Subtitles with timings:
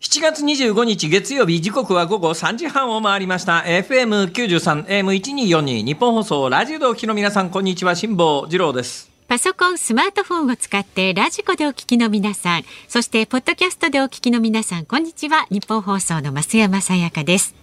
[0.00, 15.46] 7月25日月曜日時刻は午後3時半を回りました FM93 AM1242 ニッポン放送ラジオでお聞きの皆さんこんにちは辛坊治郎ですパソコン、スマートフォンを使って radiko でお聞きの皆さん、そしてポッドキャストでお聞きの皆さん、こんにちは。
[15.50, 17.54] ニッポン放送の増山さやかです。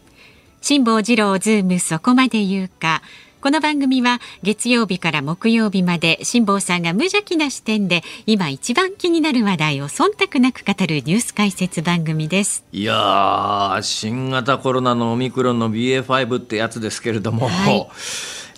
[0.61, 3.01] 辛坊治郎ズームそこまで言うか。
[3.39, 12.65] この番組は月曜日から木曜日まで辛坊さんが無邪気な視点で今一番気になる話題を忖度なく語るニュース解説番組です。
[12.71, 17.87] いや新型コロナのオミクロンの BA.5 ってやつですけれども、はい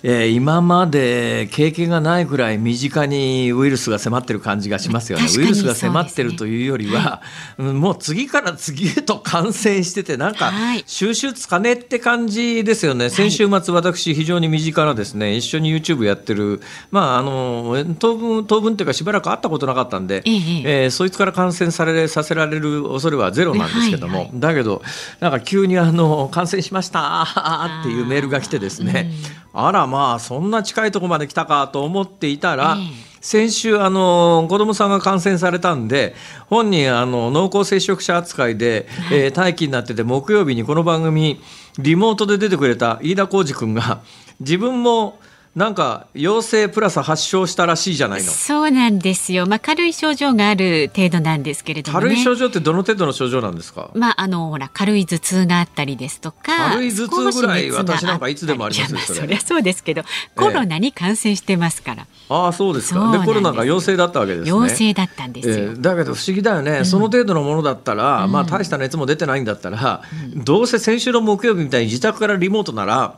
[0.02, 5.26] えー、今まで経験がないくらい身近にウイルスが迫ってる感じがしますよね。
[5.36, 7.22] ウイルスが迫ってるというよりは、は
[7.58, 10.52] い、もう次から次へと感染しててなんか
[10.86, 13.06] 収集つかねって感じですよね。
[13.06, 24.82] はい、先週末私非常に身近なですね一緒に YouTube やってるまああの当分当分っていうかしばらく会ったことなかったんで、えええー、そいつから感染されさせられる恐れはゼロなんですけども、はいはい、だけど
[25.20, 29.10] なんか急にあの感染しましたっていうメールが来てですね。
[29.52, 36.14] あらまあそんな近いところまで来たかと思っていたら、えー、先週あの子供さんが感染されたんで
[36.46, 41.40] 本人あの濃厚接触者扱いで、はい、えー、待機になってて木曜日にこの番組
[41.78, 44.02] リモートで出てくれた飯田浩司君が
[44.38, 45.18] 自分も
[45.56, 48.30] なんか陽性プラス発症したらしいじゃないの。
[48.30, 49.46] そうなんですよ。
[49.46, 53.90] まあ軽い症状がある程度なんですけれども、ね、軽い症状ってどの程度の症状なんですか？
[53.94, 56.70] まああのほら軽い頭痛があったりですとか。
[56.70, 58.98] 軽い頭痛ぐらい私なんかいつでもありますよ。
[59.20, 60.04] そりゃそうですけど、
[60.36, 62.02] コロナに感染してますから。
[62.04, 63.10] えああそうですか。
[63.10, 64.50] でコロナが陽性だったわけですね。
[64.50, 65.54] 陽性だったんですよ。
[65.54, 66.78] えー、だけど不思議だよね。
[66.78, 73.14] うん、その程度のものだったら、まあ大した熱も出てないんだったら、うん、どうせ先週の木曜日みたいに自宅からリモートなら、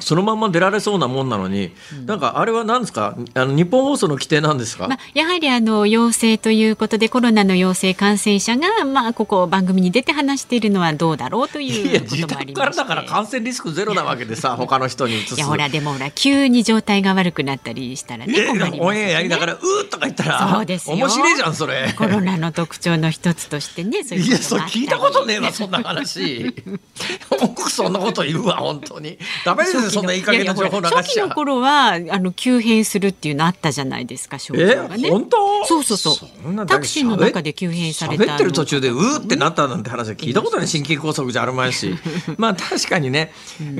[0.00, 1.57] そのまま出られそうなもんなのに、
[2.06, 3.16] なんかあれは何ですか？
[3.34, 15.34] あの日本放送の規定なんですか、まあ、やはりあの陽性ということでコロナの陽性感染者が、まあ、ここ番組に出て話しているのはどうだろうということもありまからだから感染リスクゼロなわけでさ他の人に移す。
[15.36, 18.78] いやほらでもほら急に状態が悪くなったりしたらね困りますよね。
[18.80, 21.92] オンエアやりながらうーとか言ったらそうです面白いじゃんそれ。
[21.96, 26.54] コロナの特徴の一つとしてねそういういやそれ聞いたことねえわそんな話。
[27.40, 29.18] 僕そんなこと言うわ本当に。
[29.44, 30.96] ダメですよそんないい加減な情報流しちゃ。
[30.98, 35.10] 初期の頃はあの急変するっていうのあったじゃないですか症状がね。
[35.10, 35.64] 本当？
[35.64, 36.66] そうそうそう。
[36.66, 38.24] タクシーの中で急変された。
[38.24, 41.94] 喋ってる途中でうーってなったなんて話は聞いたことない心筋梗塞じゃあるまいし、
[42.36, 43.32] まあ確かにね、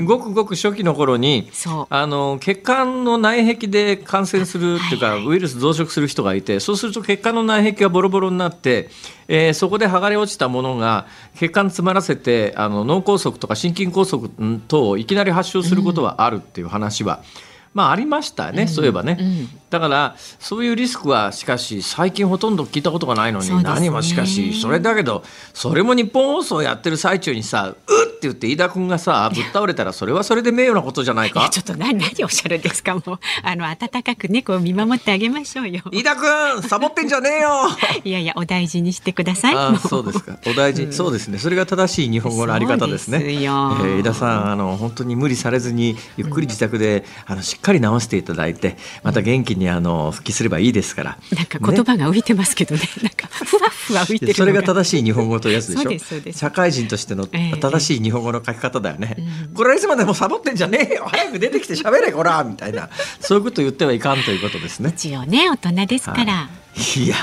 [0.04, 1.50] ごくごく初期の頃に、
[1.90, 8.88] あの血管の内壁で感染するっていうか、ウイルス増殖する人がいて、そうすると血管の内壁がボロボロになって、
[9.28, 14.30] えー、そこで剥がれ落ちたものが血管詰まらせてあの脳梗塞とか心筋梗塞
[14.68, 17.20] 等いきなり発症することはあるっていう話は。
[17.42, 25.22] うんまあありましたね、うん、そういえばね、うん、だからそういうリスクはしかし最近ほとんど聞いたことがないのに、ね、何もしかしそれだけど
[25.54, 27.74] それも日本放送やってる最中にさ「うっ!」
[28.18, 31.48] って言って飯田君がさぶっ倒れたらそれはそれで名誉なことじゃないか？
[31.52, 32.94] ちょっと何何おっしゃるんですか？
[32.94, 35.82] もうあの温かくねこう見守ってあげましょうよ。
[35.92, 37.50] 飯田君サボってんじゃねえよ！
[38.02, 39.54] いやいやお大事にしてください。
[39.54, 40.38] あそうですか。
[40.46, 41.38] お大事、うん、そうですね。
[41.38, 43.20] それが正しい日本語のあり方ですね。
[43.22, 51.18] えー、飯田さんあの本当に無理されずにゆっくり自宅で、あのしっかり直していただいてまた元気にあの復帰すればいいですから。
[51.36, 52.82] なんか言葉が浮いてますけどね。
[52.82, 56.32] ねなんかふわふわ浮いてるそれが正しい日本語というやつでしょ。
[56.32, 59.16] 社会人としての正しい日本語の書き方だよね。
[59.18, 61.06] えー、これはいつまでもサボってんじゃねえよ。
[61.08, 62.88] 早く出てきて喋れこらみたいな
[63.20, 64.90] そういうこと言ってはいかんということですね。
[64.94, 66.32] 一応ね大人ですから。
[66.32, 66.48] は
[66.96, 67.16] い、いや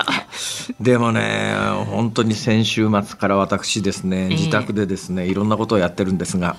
[0.79, 1.55] でもね
[1.89, 6.57] 本当に先週末から私ですね自宅でですね、いろんなことをやってるんですが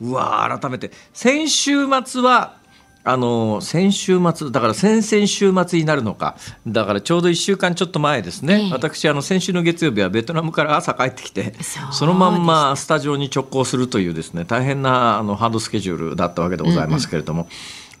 [0.00, 2.56] うわ改めて先週末は
[3.04, 6.36] あの先週末だから先々週末になるのか。
[6.66, 11.54] だからちょうど1週間ちょっと前ですね、えー、私あの先週の月曜日はベトナムから朝帰ってきて
[11.90, 17.42] そのまんまスタジオに直行するというですね大変なあのハードスケジュールだったわけでございますけれども。
[17.42, 17.52] うんうん。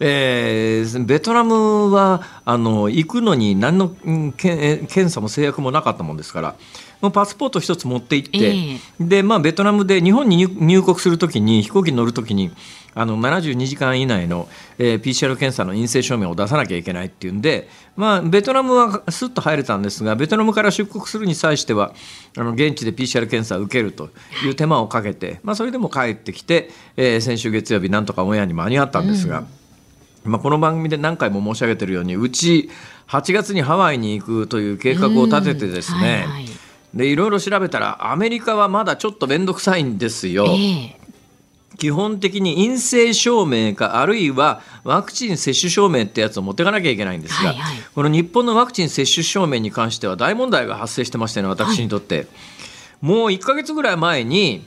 [0.04, 3.88] えー、ベトナムはあの行くのに何の
[4.36, 6.56] 検査も制約もなかったもんですから
[7.00, 12.50] もうパスポート一つ持って行って、えー、でまあ、ベトナムで日本に入国するときに飛行機に乗るときに
[12.94, 14.48] あの72時間以内の、
[14.78, 21.94] えー、PCR 検査の陰性証明を出さなきゃいけないっていうんで、まあ、ベトナムはすっと入れたんですがベトナムから出国するに際しては
[22.36, 24.10] あの現地で PCR 検査を受けると
[24.44, 29.40] いう手間をかけて、まあ、それでも帰ってきて、えー、先週月曜日なんとかオンエアに間に合ったんですが。
[29.40, 29.46] うん
[30.24, 32.70] まあ、この番組で何回も申し上げているようにうち
[33.08, 36.46] 8月にハワイに行くという計画を立ててですね、はいはい、
[36.94, 40.46] でいろいろ調べたらアメリカはまだちょっと面倒くさいんですよ。
[40.46, 41.01] えー
[41.78, 52.16] 基本的に陰性証明かあるいはワクチン接種証明ってやつを持っていかなきゃいけないんですが、はいはい、この日本のワクチン接種証明に関しては大問題が発生してましたね私にとって。
[52.16, 52.26] はい
[53.02, 54.64] もう1か月ぐらい前に、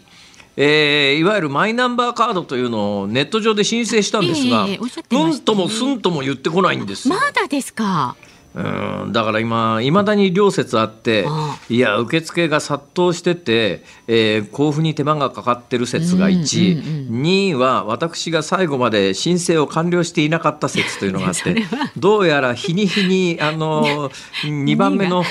[0.58, 8.16] えーいわゆるマイナンバーカードというのをネット上で申請したんですが、ええおっしゃってましたねうんともすんとも言ってこないんですよまだですか？
[8.56, 21.66] うんだから今いまだに両説あってあいや受付が殺到してて、えー交付に手間がかかってる説が1、うんうん2位は私が最後まで申請を完了していなかった説というのがあって
[21.98, 24.10] どうやら日に日にあの
[24.44, 25.24] 2番目の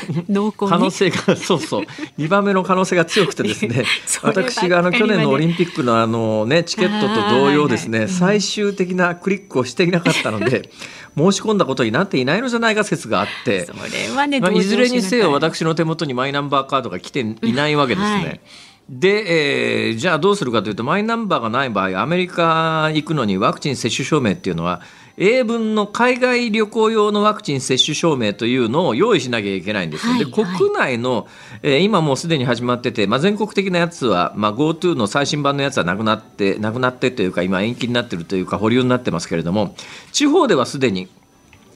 [0.56, 1.84] 可能性が そうそう。
[2.18, 3.84] 2番目の可能性が強くてですね
[4.22, 8.14] 私があの去年のオリンピックのあの、ね、チケットと同様ですね、はいはい。
[8.14, 10.70] 最終的なクリックをしていなかったので
[11.16, 13.72] 申し込んだことになっていないのじゃないか説があってそ。
[13.72, 18.24] れはね、まあ、いずれにせよ私の手元にマイナンバーカードが来ていないわけですね。
[18.24, 18.40] はい
[18.88, 24.82] で、えーじゃあどうするかというとマイナンバーがない場合アメリカ行くのにワクチン接種証明っていうのは
[25.16, 30.18] 英文の海外旅行用のワクチン接種証明というのを用意しなきゃいけないんですよ。
[30.18, 31.28] ではいはい国内の、
[31.62, 39.74] えー今もうすでに始まってて、まあ、全国的なやつは、まあ、GoTo の最新版のやつはなくなってなくなってというか今延期になってるというか保留になってますけれども
[40.12, 41.08] 地方ではすでに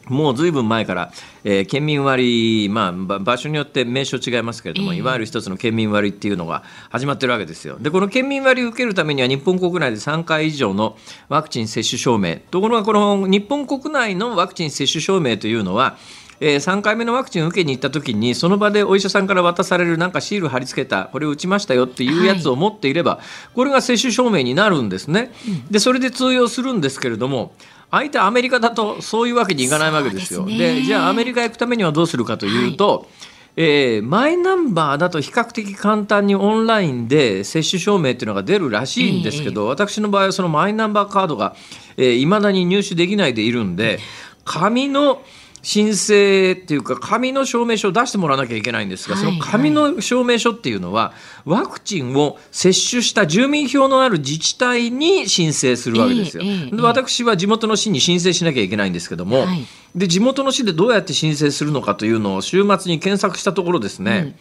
[0.09, 1.13] もうずいぶん前から、
[1.45, 7.77] えー県民割、まあ、ば場所によって名称違いますけれども、ええいわゆる一つの県民割っていうのが始まってるわけですよ。
[7.79, 10.97] で、この県民割を受けるためには日本国内で3回以上の
[11.29, 12.37] ワクチン接種証明。
[12.51, 15.97] ところが、この日本国内のワクチン接種証明というのは、
[16.41, 23.19] えー3回目のワクチンを受けに行った時にその場でお医者さんから渡されるなんかシール貼り付けたこれを打ちましたよっていうやつを持っていれば、
[23.55, 25.33] これが接種証明になるんですね。
[25.71, 27.53] でそれで通用するんですけれども
[27.91, 30.45] 相手アメリカだとそういうわけにいかないわけですよ。
[30.45, 30.75] ですね。
[30.77, 33.09] でじゃあアメリカ行くためにはどうするかというと、
[33.57, 41.57] えーマイナンバーだと比較的簡単にオンラインで接種証明っていうのが出るらしいんですけど、私の場合はそのマイナンバーカードが
[41.97, 43.99] いま、未だに入手できないでいるんで
[44.45, 45.23] 紙の
[45.63, 51.13] 申請っていうか紙の証明書を出してもらわなきゃいけないんですが、はいその紙の証明書っていうのは
[51.45, 56.45] ワクチンを接種した住民票のある自治体に申請するわけですよ。
[56.45, 59.67] で私は地元の市に申請しなきゃいけないんですけども、はい。
[59.95, 64.37] で地元の市でどうやって申請するのかというのを週末に検索したところですね、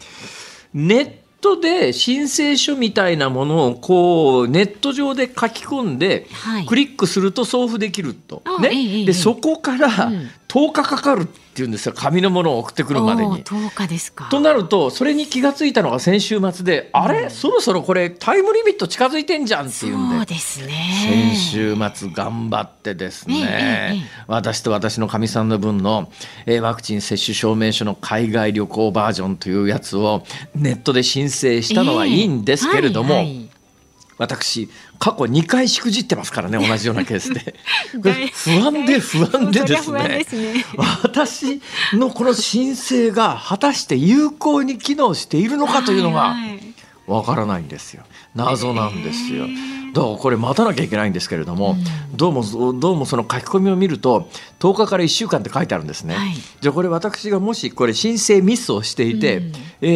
[0.73, 1.11] ネッ
[1.41, 6.65] トで申請書みたいなものをこうネット上で書き込んで、はい。
[6.65, 8.41] クリックすると送付できると。
[8.45, 8.69] あ、ね。
[8.71, 9.05] ええええ。
[9.05, 13.29] でそこからうん10日かかるっていうんですよ紙のものを送ってくるまでに。
[13.29, 14.27] おー10日ですか。
[14.31, 17.29] となるとそれに気がついたのが先週末で、あれ？
[17.29, 20.73] そろそろこれタイムリミット近づいてんじゃんっていうんでそうですね。
[21.03, 26.11] 先週末頑張ってですね、私と私のかみさんの分の、
[26.47, 30.23] えーワクチン接種証明書の海外旅行バージョンというやつを
[30.55, 33.49] ネットで申請したのはいいんですけれども、ええはいはい
[34.19, 34.67] 私
[34.99, 37.55] 過去2回しくじってますからね同じようなケースで。
[38.33, 40.25] 不安で不安でですね。
[40.35, 40.65] ね。
[41.03, 41.61] 私
[41.93, 46.35] のこの申請が果たして有効に機能しているのかというのが
[47.05, 48.03] わからないんですよ。
[48.35, 49.47] 謎なんですよ。
[49.93, 51.75] だからこれ待たなきゃいけないんですけれども、
[52.15, 52.43] どうも
[52.73, 54.29] どうもその書き込みを見ると
[54.59, 56.15] 10日から1週間って書いてあるんですね。
[56.15, 59.51] はいじゃあこれ私がもしこれ申請ミスをしていて、うん
[59.81, 59.87] え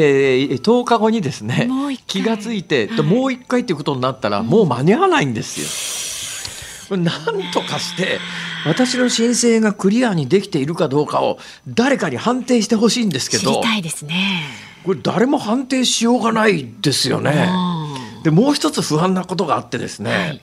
[0.52, 1.70] ー10日後にですね
[2.08, 6.98] 気がついて、ではいもう一回っていうことになったらもう間に合わないんですよ。
[6.98, 8.20] なんとかして
[8.66, 14.44] 私の申請がクリアにできているかどうかを誰かに判定してほしいんですけど知りたいですね。
[14.84, 17.48] これ誰も判定しようがないですよね。
[17.50, 17.81] うん
[18.24, 20.42] でもう一つ不安なことがあってですね、はい。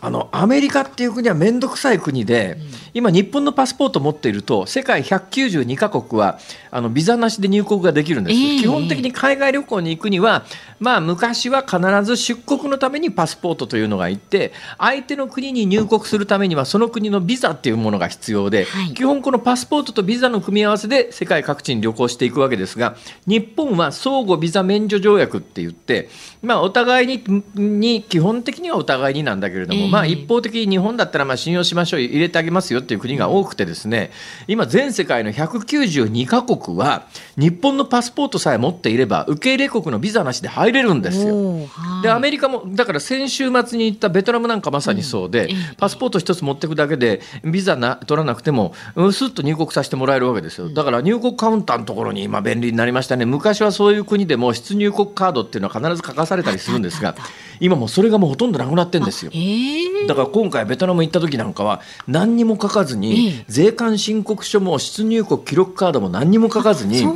[0.00, 2.58] あのアメリカっていう国は面倒くさい国で、
[2.92, 6.38] 今日本のパスポートを持っていると世界192カ国は
[6.70, 8.60] あのビザなしで入国ができるんです、ええ。
[8.60, 10.44] 基本的に海外旅行に行くには
[10.78, 18.94] まあ昔は必ず出国のためにパスポートというのがいて相手の国に入国するためにはその国のビザっていうものが必要で、はい。
[18.94, 26.10] 基本このパスポートとビザの組み合わせで世界各地に旅行していくわけですが日本は相互ビザ免除条約って言って、
[26.42, 27.24] まあ、お互いに
[27.54, 34.10] に基本的にはお互いになんだけれども、ええまあ、一方的に日本だったらまあ信用しましょう入れてあげますよっていう国が多くてですね
[34.46, 37.06] 今全世界の192カ国は
[37.38, 41.66] 日本のパスポートさえ持っていれば受け入れ国のビザなしで入れるんですよ。
[42.02, 45.48] でアメリカもだから先週末に行ったベトナムなんかまさにそうで、
[45.78, 50.68] パスポート一つ持っていくだけでビザな取らなくてもうんスッと入国させてもらえるわけですよ。
[50.68, 53.24] だから入国カウンターのところに今便利になりましたね。
[53.24, 57.14] 昔はそういう国でも出入国カードっていうのは必ず書かされたりするんですが
[57.60, 59.30] 今もうそれがもうほとんどなくなってんですよ。
[59.34, 63.44] えー、だから今回ベトナム行った時なんかは何にも書かずに、ええ。
[63.48, 67.06] 税関申告書も出入国記録カードも何にも書かずに。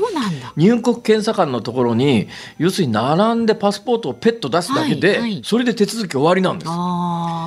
[0.56, 2.28] 入国検査官のところに
[2.58, 5.40] 要するに並んでパスポートをペット出すだけで、はいはい。
[5.44, 6.66] それで手続き終わりなんで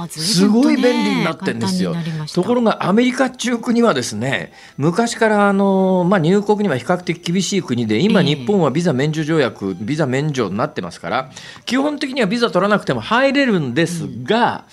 [0.10, 0.36] す。
[0.36, 1.96] すごい便利になってんですよ。
[2.34, 8.28] ところがアメリカ中国にはですね昔からあの、まあ、入国には比較的厳しい国で今ええ。
[8.28, 11.32] 日本はビザ免除条約ビザ免除になってますから
[11.66, 14.66] 基本的にはビザ取らなくても入れるんですが、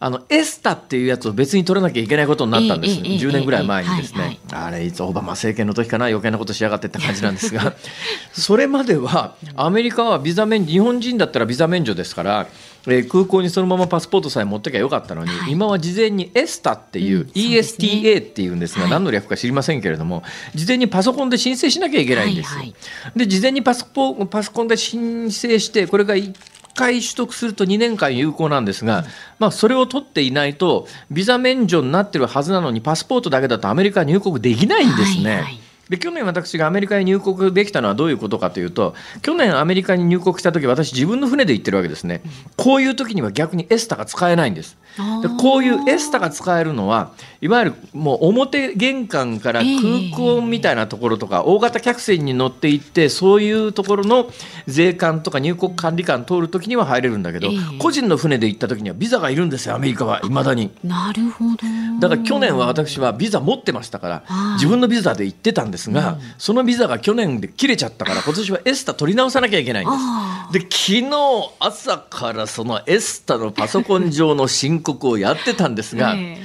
[0.00, 7.74] あのエスタっていうやつを別に取らなきゃいけないことになったんです、ええええ10年ぐらい前にですね、はいあれいつオバマ政権の時かな余計なことしやがってって感じなんですが
[8.32, 12.46] それまではアメリカはビザ免日本人だったらビザ免除ですから、
[12.86, 15.52] えー空港にそのままパスポートさえ持ってきゃよかったのに、はい。
[15.52, 18.90] 今は事前にエスタっていう、うん ESTA っていうんですが、はい。
[18.90, 20.22] 何の略か知りませんけれども
[20.54, 22.60] 事前にパソコンで申請しなきゃいけないんですよ。
[22.60, 23.18] はいはい。
[23.18, 26.32] で事前にパスポパソコンで申請してこれが1
[26.78, 29.04] 回取得すると2年間有効なんですが、
[29.40, 35.34] まあ、それを取っていないとビザ免除になってるはずなのにパスポートだけだとアメリカ入国できないんですね。
[35.34, 35.60] はいはい。
[35.88, 42.20] で去年私がアメリカに入国できたのはどういうことかというと去年アメリカに入国した時私自分の船で行ってるわけですね。
[42.56, 44.76] こういう時には逆にエスタが使えないんです。
[45.22, 54.30] でこういうエスタが使えるのはいわゆるもう表玄関から空港みたいなところとか大型客船に乗って行ってそういうところの
[54.66, 60.70] 税関とか入国管理官通る時には入れるんだけどええ個人の船で行った時にはビザがいるんですよアメリカはいまだに。
[60.82, 61.56] なるほど。
[62.00, 70.68] だから去年は私はビザ持ってましたからはい自分のビザで行ってたんですが、そのビザが去年で切れちゃったから今年はエスタ取り直さなきゃいけないんあです。
[70.68, 76.38] で昨日朝からそのエスタのパソコン上の申告をやってたんですが、え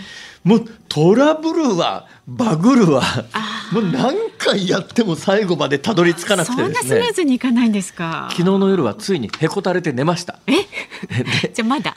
[0.43, 3.01] もうトラブルはバグるわ
[3.71, 8.27] もう何回やっても最後までたどり着かなくそんなスムーズにいかないんですか？
[8.31, 10.39] 昨日の夜はついにへこたれて寝ました。
[10.47, 10.53] え、
[11.53, 11.95] じゃあまだ？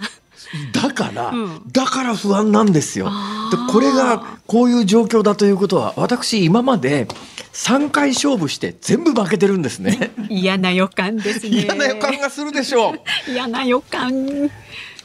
[0.73, 3.11] だから、うんだから不安なんですよ。
[3.51, 7.09] でこれがこういう状況だということは私今まで
[7.53, 10.13] 3回勝負して全部負けてるんですね。
[10.31, 11.49] 嫌な予感ですね。
[11.63, 13.01] 嫌な予感がするでしょう。
[13.33, 14.49] 嫌な予感。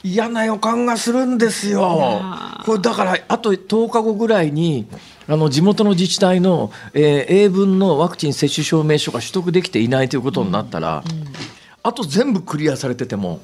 [0.04, 2.20] 嫌な予感がするんですよ。
[2.22, 2.64] あ。
[2.66, 4.88] これだからあと10日後ぐらいに
[5.28, 11.04] あの地元の自治体の、えー英文のワクチン接種証明書が取得できていないということになったら、
[11.84, 13.42] あと全部クリアされてても、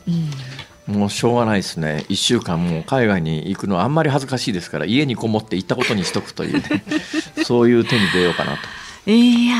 [0.87, 2.05] もうしょうがないですね。
[2.09, 6.83] 1週間もう海外に行くのはあんまり恥ずかしいですから家にこもって行ったことにしとくというね。
[7.45, 8.57] そういう手に出ようかなと。
[9.13, 9.55] いや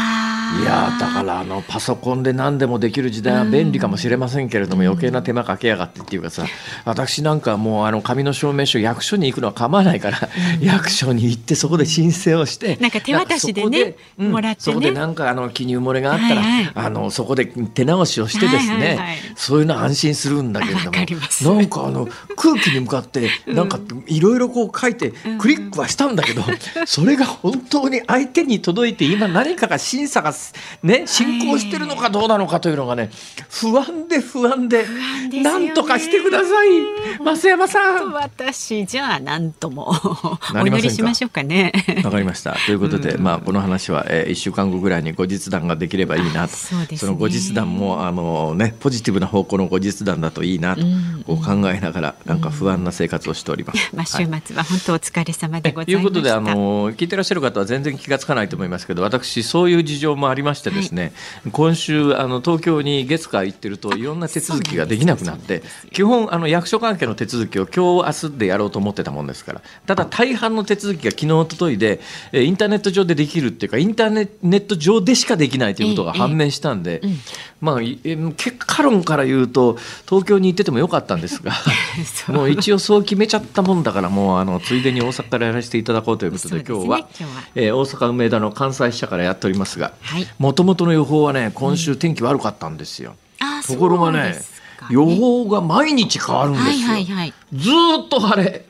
[0.60, 6.46] いやーだからあのパソコンで何でもできる時代は便利かもしれませんけれども、余計な手間かけやがってっていうかさ
[6.86, 10.18] 私なんかもうあの紙の証明書役所に行くのは構わないから、
[10.62, 14.64] 役所に行ってそこで申請をしてなんか手渡しでねもらってね。
[14.64, 16.72] そこでなんかあの記入漏れがあったら、はいはい。
[16.74, 26.42] あのそこで手直しをしてですね、はいはいはいそういうの安心するんだけれどもなんかあの空気に向かってなんかいろいろこう書いてクリックはしたんだけど、
[26.86, 30.34] それが本当に相手に届いて今何かが審査が
[30.82, 33.12] ね進行してるのかどうなのかというのがね
[33.50, 34.84] 不安で不安で
[35.44, 36.70] なんとかしてください
[37.24, 38.12] 増山さん。
[38.14, 39.92] 私じゃあなんとも
[40.56, 41.72] お祈りしましょうかね。
[42.04, 42.56] わかりました。
[42.66, 46.56] ということで、まあこの話は、えー、1週間後ぐらいに後日談ができればいいなと。
[46.56, 53.96] そねの後日談もあのねポジティブな方向の後日談だといいなと、うんこう考えながらなんか不安な生活をしております。
[53.96, 56.02] まあ週はい末は本当お疲れ様でござといました。
[56.02, 61.14] いうことであの聞いてらっしゃる方は全然気がつかないと思いますけど私そういう事情もありましてですね、
[61.52, 72.00] 今週あの東京に月火行ってるといろんな手続きができなくなって基本あの役所関係の手続きを今日明日でやろうと思ってたもんですからただ大半の手続きが昨日一昨日で
[72.32, 77.02] えーインターネット上でできるっていうかインターネット上でしかできないということが判明したんで、
[77.60, 81.54] まあ結果論から言うと東京に行っててもよかったんですが
[82.30, 93.16] もう一応そう決めちゃったもんだからもうあのついでに大阪からやらせていただこうということでね今日は今えー大阪梅田の関西支社からやっておりますがはいもともとの予報はね今週天気悪かったんですよ。
[93.40, 94.40] あところがね
[94.92, 96.88] 予報が毎日変わるんですよ。
[96.90, 97.34] はいはいはい。
[97.54, 98.66] ずーっと晴れ。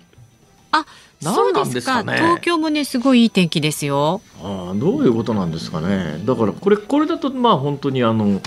[0.71, 0.85] あ、
[1.23, 4.21] 何なんでですすかね東京もねすごいいい天気ですよ。
[4.43, 6.21] ああどういうことなんですかね？
[6.25, 8.39] だからこれこれだとまあ本当にあの、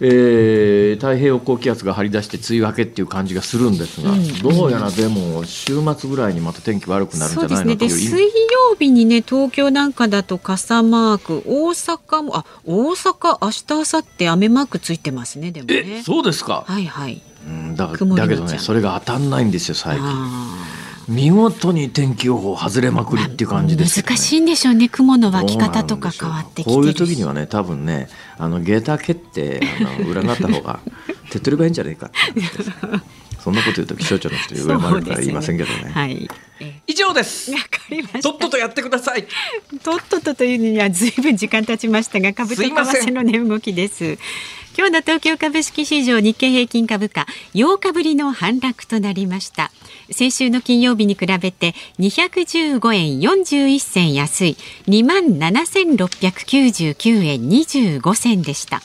[0.00, 7.64] えー太平洋高気圧が張り出して梅雨明けっていう感じがするんですが、うんどうやらでも週末ぐらいにまた天気悪くなるんじゃないそうですね。
[7.64, 8.28] でのという水曜
[8.78, 16.02] 日にね東京なんかだと傘マーク、大阪もあ大阪明日明後日雨マークついてますねでもえね。
[16.04, 16.64] そうですか？
[16.66, 17.20] はいはい。
[17.46, 20.06] うんだだけどねそれが当たんないんですよ最近。
[21.08, 28.08] あ見事に天気予報外れまくりっていう感じですよね、難しいんでしょうね雲の湧き方とか変わってきてるしこういう時にはね多分ね
[28.38, 30.80] あのゲーター蹴ってあの占った方が
[31.30, 32.10] 手っ取り早いんじゃないか
[33.44, 35.84] そんなこと言うと気象庁の人に上回るから言いませんけどね。
[35.84, 36.30] ねはい。
[36.86, 37.52] 以上です。
[37.52, 38.22] わかりました。
[38.22, 39.26] とっととやってください。
[39.82, 44.16] とっととというにはずいぶん時間経ちましたが、株と為替の値動きです。
[44.76, 49.70] 今日の東京株式市場日経平均株価8日ぶりの反落となりました。
[50.10, 54.56] 先週の金曜日に比べて215円41銭安い
[54.88, 58.82] 2万7699円25銭でした。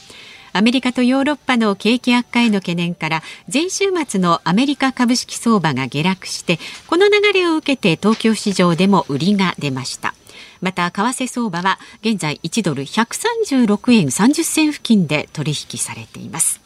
[0.53, 10.13] アメリカとヨーロッパの景気悪化への懸念から前週末のアメリカ株式相場が下落してこの流れを受けて東京市場でも売りが出ました。
[10.61, 16.61] また為替相場は現在1ドル136円30銭付近で取引されています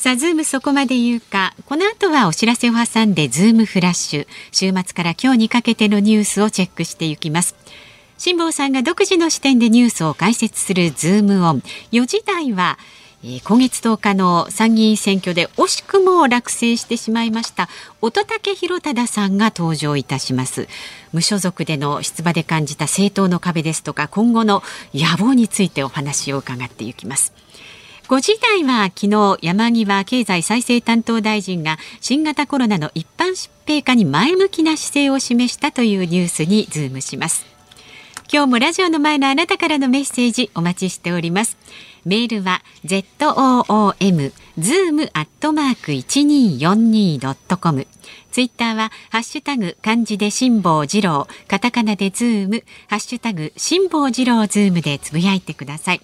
[0.00, 1.52] さあ、ズームそこまで言うか。
[1.66, 4.26] この後はお知らせを挟んで、ズームフラッシュ。
[4.50, 7.54] 週末から今日にかけてのニュースをチェックしていきます。
[8.16, 11.62] 辛坊さんが独自の視点でニュースを解説するズームオン。
[11.92, 12.78] 4時台は、
[13.22, 17.68] 今月10日の参議院選挙で惜しくも落選してしまいました
[18.00, 20.68] 乙武洋匡さんが登場いたします。
[21.12, 24.62] 無所属での出馬で感じた政党の壁ですとか今後の
[24.94, 27.34] 野望についてお話を伺っていきます。
[28.08, 37.44] 5時台は昨日山際経済再生担当大臣が新型コロナの一般疾病化に前向きな姿勢を示したというニュースにズームします。
[38.32, 41.58] 今日もラジオの前のあなたからのメッセージお待ちしております。
[42.04, 47.86] メールは z o o m zoom アットマーク一二四二ドットコム。
[48.30, 56.00] ツイッターはハッシュタグ漢字で辛坊治郎、カタカナでズーム、ハッシュタグ辛坊治郎ズームでつぶやいてください。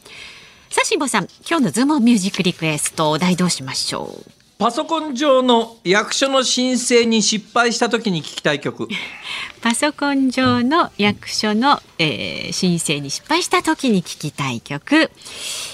[0.70, 4.35] さあ辛坊さん、今日のズームミュージックリクエストお題どうしましょう？
[4.58, 8.88] パソコン上の役所の申請に失敗した時に聞きたい曲。
[9.60, 15.10] パソコン上の役所の、えー、申請に失敗した時に聞きたい曲、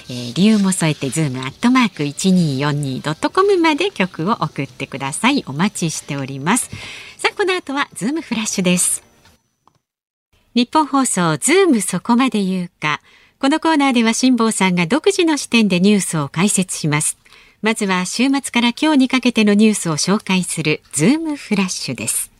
[0.08, 5.44] えー、理由も添えてズームアットマーク 1242.com まで曲を送ってください。
[5.46, 6.68] お待ちしております。
[7.18, 9.04] さあこの後はズームフラッシュです。
[10.56, 13.00] ニッポン放送ズームそこまで言うか。
[13.38, 17.21] このコーナーでは辛坊さんが独自の視点でニュースを解説します。
[17.62, 22.32] まずは週末から今日にかけてのニュースを紹介するズームフラッシュです。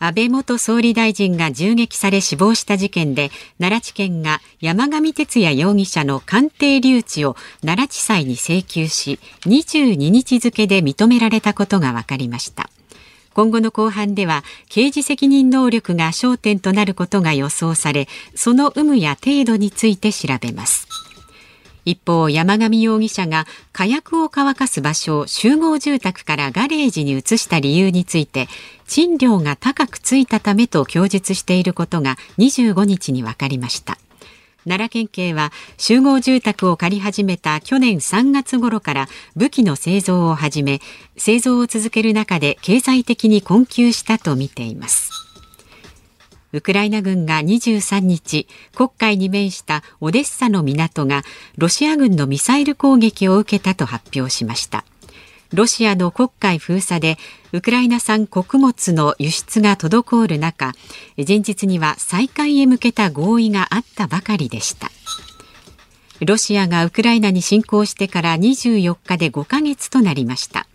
[0.00, 12.70] 安倍元総理大臣が銃撃され死亡した事件で奈良地検が山上徹也容疑者の鑑定留置を奈良地裁に請求し22日付で認められたことが分かりました
[13.34, 20.86] 今後の公判では刑事責任能力が焦点となることが予想されその有無や程度について調べます
[21.84, 28.48] 一方山上容疑者が火薬を乾かす場所を集合住宅からガレージに移した理由について
[28.86, 33.98] 賃料が高くついたためと供述していることが25日に分かりました。
[34.64, 40.80] 奈良県警は集合住宅を借り始めた去年3月頃から武器の製造を始め
[41.16, 45.17] 製造を続ける中で経済的に困窮したとみています。
[46.52, 51.22] ウクライナ軍が23日黒海に面したオデッサの港が
[51.56, 54.84] ロシア軍のミサイル攻撃を受けたと発表しました。
[55.52, 57.16] ロシアの黒海封鎖で
[57.52, 60.74] ウクライナ産穀物の輸出が滞る中
[61.16, 64.90] 前日には再開へ向けた合意があったばかりでした。
[66.20, 70.66] ロシアがウクライナに侵攻してから24日で5ヶ月となりました。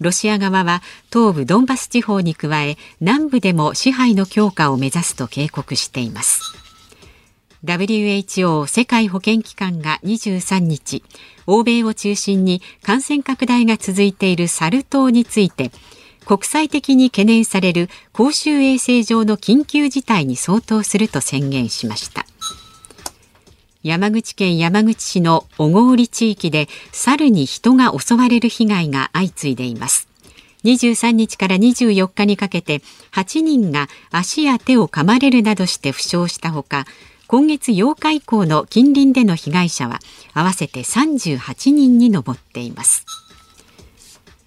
[0.00, 0.82] ロシア側は
[1.12, 6.56] 東部ドンバス地方に加え南部でも支配の強化を目指すと警告しています。
[7.64, 11.02] WHO 世界保健機関が23日
[11.46, 15.72] 欧米を中心に感染拡大が続いているサル痘について
[16.24, 22.26] 国際的に懸念される公衆衛生上の緊急事態に相当すると宣言しました。
[23.86, 30.08] 山口県山口市の小郡地域で猿に人が襲われる被害が相次いでいます。
[30.64, 36.84] 23日から24日にかけて8人が足や手を噛まれるなどして負傷したほか
[37.28, 40.00] 今月8日以降の近隣での被害者は
[40.34, 43.06] 合わせて38人に上っています。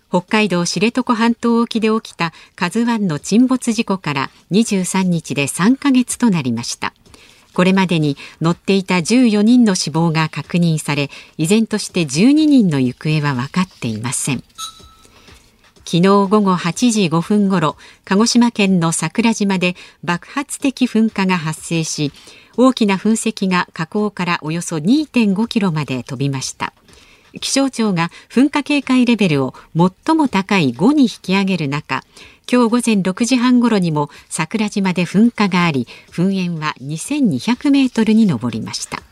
[0.10, 6.94] 北海道知床半島沖で起きたカズワンの沈没事故から23日で3ヶ月となりました。
[7.60, 14.46] これまでに乗っていた14人の死亡が確認され依然として12人の行方は分かっていません。
[15.80, 22.14] 昨日午後8時5分ごろ鹿児島県の桜島で爆発的噴火が発生し
[22.56, 26.72] 大きな噴石が火口からおよそ2.5キロまで飛びました。
[27.42, 32.04] 気象庁が噴火警戒レベルを最も高い5に引き上げる中
[32.52, 39.04] 今日午前6時半ごろにも桜島で噴火があり噴煙は2200メートルに上りました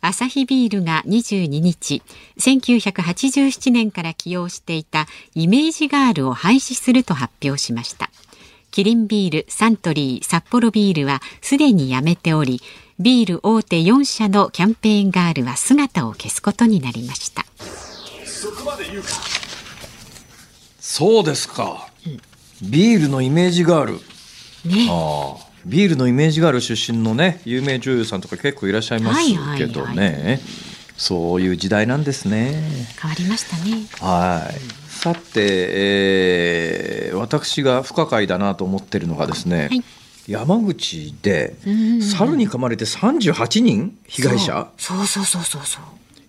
[0.00, 2.02] アサヒビールが22日、
[2.38, 8.10] 1987年から起用していたイメージガールを廃止すると発表しました。
[8.70, 12.60] キリンビール、サントリー、札幌ビールはすでにやめており、
[12.98, 17.46] ビール大手4社のキャンペーンガールは姿を消すことになりました。
[20.80, 21.93] そうですか、うん、
[22.70, 23.92] ビールのイメージガール。
[24.68, 25.44] ね、ああ。
[25.66, 29.20] ビールのイメージがある出身のね有名女優さんとか結構いらっしゃいます
[29.56, 30.40] けどね、はいはいはい、
[30.96, 32.62] そういう時代なんですね。
[33.00, 33.86] 変わりましたね。
[34.00, 34.84] はい。
[34.88, 39.84] さて、えー、私が不可解だなと思ってるのがですね、はい、
[40.26, 41.56] 山口で
[42.00, 44.70] 猿に噛まれて38人被害者。
[44.78, 45.84] そうそうそうそうそう。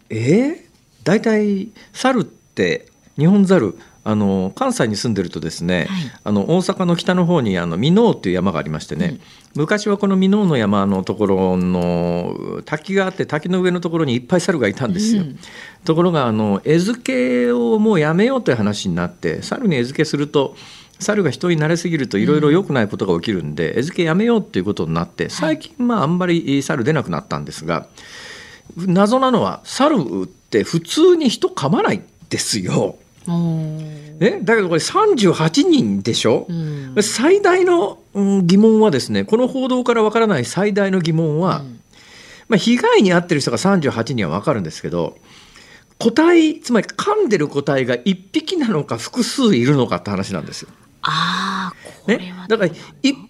[0.10, 0.58] えー、
[1.04, 9.20] 大体猿って日本猿あの関西に住んでるとですね、はい、あの大阪の北の方にあの箕面っていう山がありましてね、うん、
[9.62, 15.24] 昔はこの箕面の山のところの滝があって滝の上のところにいっぱい猿がいたんですよ。
[15.24, 15.39] うん、
[15.86, 20.56] ところがあの餌付けをもうやめようという話になって猿に餌付けすると
[21.00, 27.88] 猿が人に慣れすぎるといろいろ良くないことが起きるんで、うん、餌付けやめようっていうことになって最近まああんまり猿出なくなったんですが
[28.78, 32.98] 謎なのは猿って普通に人噛まないですよ。
[33.28, 41.80] ね、だけどこれ38人でしょ、うん、最大の疑問はですねこの報道からわからない最大の疑問は、うん、
[42.48, 45.18] まあ、被害に遭ってる人が38人は分かるんですけど
[45.98, 50.70] 個体つまり噛んでる個体が1匹なのか複数いるのかって話なんですよ。
[51.02, 51.72] あ
[52.08, 52.76] ね、だから1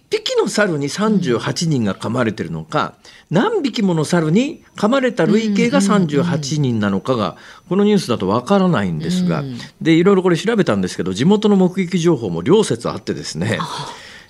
[0.10, 2.96] 匹の猿に38人が噛まれてるのか、
[3.30, 7.38] 何匹もの猿に噛まれた累計が38人なのかが
[7.70, 9.44] このニュースだとわからないんですが、
[9.82, 13.60] でいろいろこれ調べたんですけど地元の目撃情報も両説あってですね。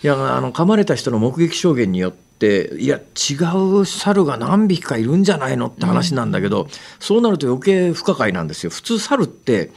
[0.03, 3.35] いやあの噛まれた人の目撃証言によっていや違
[3.79, 6.67] う猿が何匹かいるんじゃないのって話なんだけど、
[6.99, 8.69] そうなると余計不可解なんですよ。
[8.69, 9.71] 普通猿って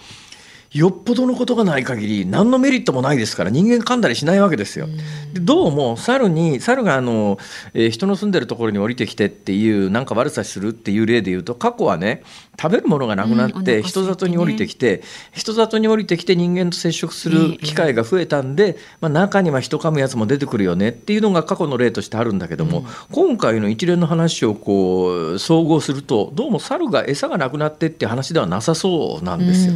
[0.73, 4.87] よっぽどのことがない限り何のメリットもないですから人間噛んだりしないわけですよ。
[5.33, 7.39] でどうも猿に猿があの、
[7.73, 12.23] えー、人の住んでるところに降りてきてっていうなんか悪さするっていう例で言うと過去はね
[12.61, 15.03] 食べるものがなくなって、人里に降りてきて
[15.33, 29.75] 人里に降りてきて人間と接触する機会が増えたんで、まあ、中には人噛むやつも出てくるよねっていうのが過去の例としてあるんだけども、今回の一連の話をこう総合するとどうも猿が餌がなくなってって話ではなさそうなんですよ。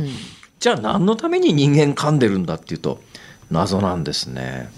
[0.62, 3.00] じゃあ何のために人間噛んでるんだっていうと
[3.50, 4.70] 謎なんですね。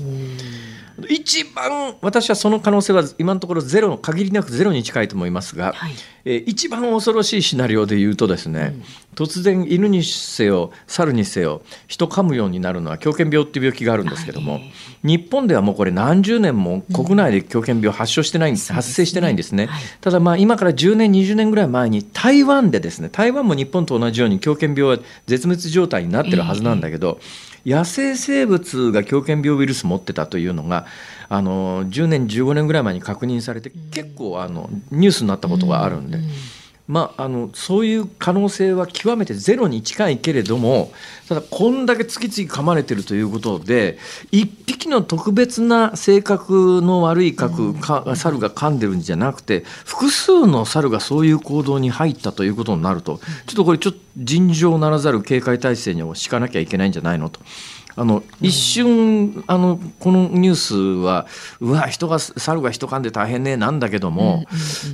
[1.09, 5.92] 一番私はその可能性は今のところゼロ限りなくゼロに近いと思いますが、はい、
[6.24, 30.87] えー、一番恐ろしいシナリオで言うとですね、うん、突然犬にせよ猿にせよ人噛むようになるのは狂犬病っていう病気があるんですけども、はい、日本ではもうこれ何十年も国内で狂犬病発症してないんです、うん、発生してないんですね、はい、ただまあ今から10年20年ぐらい前に台湾でですね台湾も日本と同じように狂犬病は絶滅状態になってるはずなんだけど、えー野生生物が狂犬病ウイルス持ってたというのが
[31.29, 36.18] あの10年15年ぐらい前に確認されて結構あのニュースになったことがあるんで。
[36.87, 40.92] まあ、あのそういう可能性は極めてゼロに近いけれども
[41.29, 43.99] ただこんだけ次々噛まれてるということで
[44.33, 57.40] 一匹の特別な性格の悪い核か猿が噛んでるんじゃなくて複数の猿がそういう行動に入ったということになるとちょっとこれちょっと尋常ならざる警戒体制にも敷かなきゃいけないんじゃないのと。
[57.96, 61.26] あの一瞬あのこのニュースは
[61.61, 64.44] うわ人が猿が人噛んで大変ねなんだけども、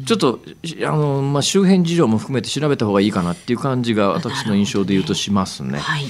[0.06, 0.40] ちょっと
[0.86, 5.78] あの、まあ、周辺事情も含めて調べた方がいいかなっていう感じが私の印象で言うとしますね。
[5.78, 6.04] はい。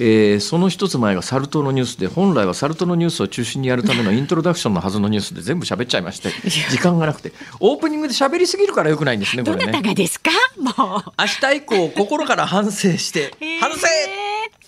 [0.00, 6.30] えー、その一つ前がサル痘のニュースで本来はサル痘のニュースを中心にやるためのイントロダクションのはずのニュースで全部喋っちゃいまして
[6.68, 9.66] 時間がなくてオープニングで喋りすぎるからよくないんですねこれね。
[9.66, 10.32] どなたがですか？
[10.58, 11.02] もう。
[11.16, 13.86] 明日以降心から反省して反省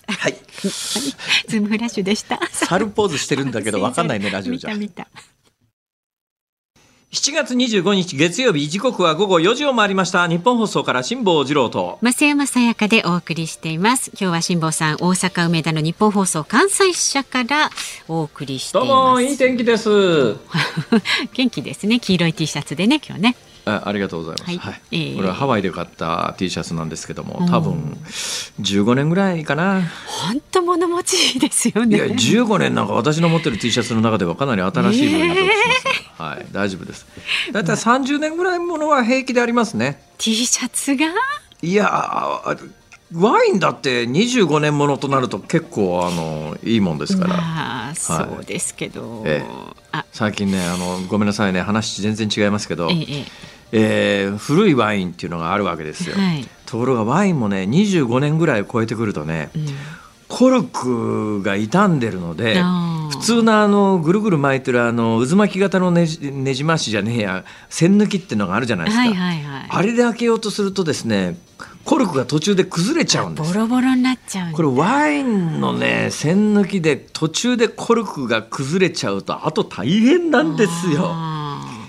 [0.08, 0.36] はい。
[0.62, 2.40] ズームフラッシュでした。
[2.52, 4.70] 猿ポーズしてるんだけど、わかんないね、ラジオじゃ。
[4.74, 5.08] 見た見た。
[7.12, 10.28] 7月25日月曜日時刻は午後4時を回りました。
[10.28, 11.98] 日本放送から辛坊治郎と。
[12.02, 14.10] 増山さやかでお送りしています。
[14.10, 17.70] 今日は辛坊さん大阪梅田の日本放送関西支社から
[18.08, 18.90] お送りしています。
[18.90, 19.88] どうもいい天気です。
[21.32, 22.00] 元気ですね。
[22.00, 23.36] 黄色い T シャツでね今日ね
[23.66, 24.44] あありがとうございます。
[24.44, 27.98] はい、はいえー、これはハワイで買った T シャツなんですけども、多分
[28.61, 29.83] 15年ぐらいかな。
[30.07, 31.96] 本当物持ちですよね。
[31.96, 35.59] いや15年なんか私の持ってる T シャツの中ではかなり新しい分野だとします、
[36.18, 37.07] えー、はい、大丈夫です。
[37.52, 40.00] だいたい30年ぐらいものは平気でありますね。
[40.18, 41.07] T シャツが？
[41.62, 42.57] いや
[43.14, 47.37] ワインだって25年ものとなると結構あのいいもんですから。
[47.37, 49.44] まあ、そうですけど、え
[49.92, 53.24] え、最近ねあのごめんなさいね話全然違いますけど、ええ
[53.72, 56.16] えー古いワインっていうのがあるわけですよ。
[56.16, 56.48] はい。
[56.66, 59.66] ところがワインもね25年ぐらい超えてくるとねうん。
[60.29, 62.61] コルクが傷んでるので
[63.11, 69.66] 普通のあのぐるぐる巻いてるあの渦巻き型のねじねじ回しじゃねえや栓抜きっていうのがあるじゃないですか、はいはいはい。
[69.70, 71.38] あれで開けようとするとですね
[71.85, 73.55] コルクが途中で崩れちゃうんです。
[73.55, 81.14] ボロボロになっちゃうこれワインのね栓抜きで途中でコルクが崩れちゃうとあと大変なんですよ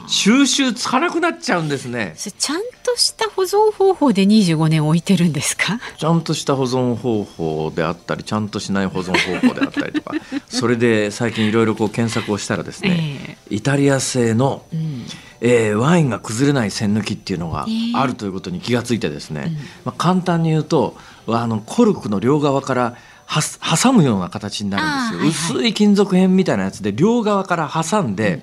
[0.08, 2.14] 収集つかなくなっちゃうんですね。
[2.16, 5.80] ちゃんとした保存方法で25年置いてるんですか？
[5.98, 10.16] ちゃんとした保存方法であったりちゃんとしない保存方法であったりとか
[10.48, 15.06] それで最近いろいろこう検索をしたらですね、イタリア製の、うん。
[15.40, 22.96] えーワインが崩れない栓抜きっていうのがえーあるということに気がついてですね、まあ、簡単に言うとあのコルクの両側から
[23.28, 25.66] 挟むような形になるんですよ、はいはい。
[25.66, 28.42] 薄い金属片みたいなやつで両側から挟んで、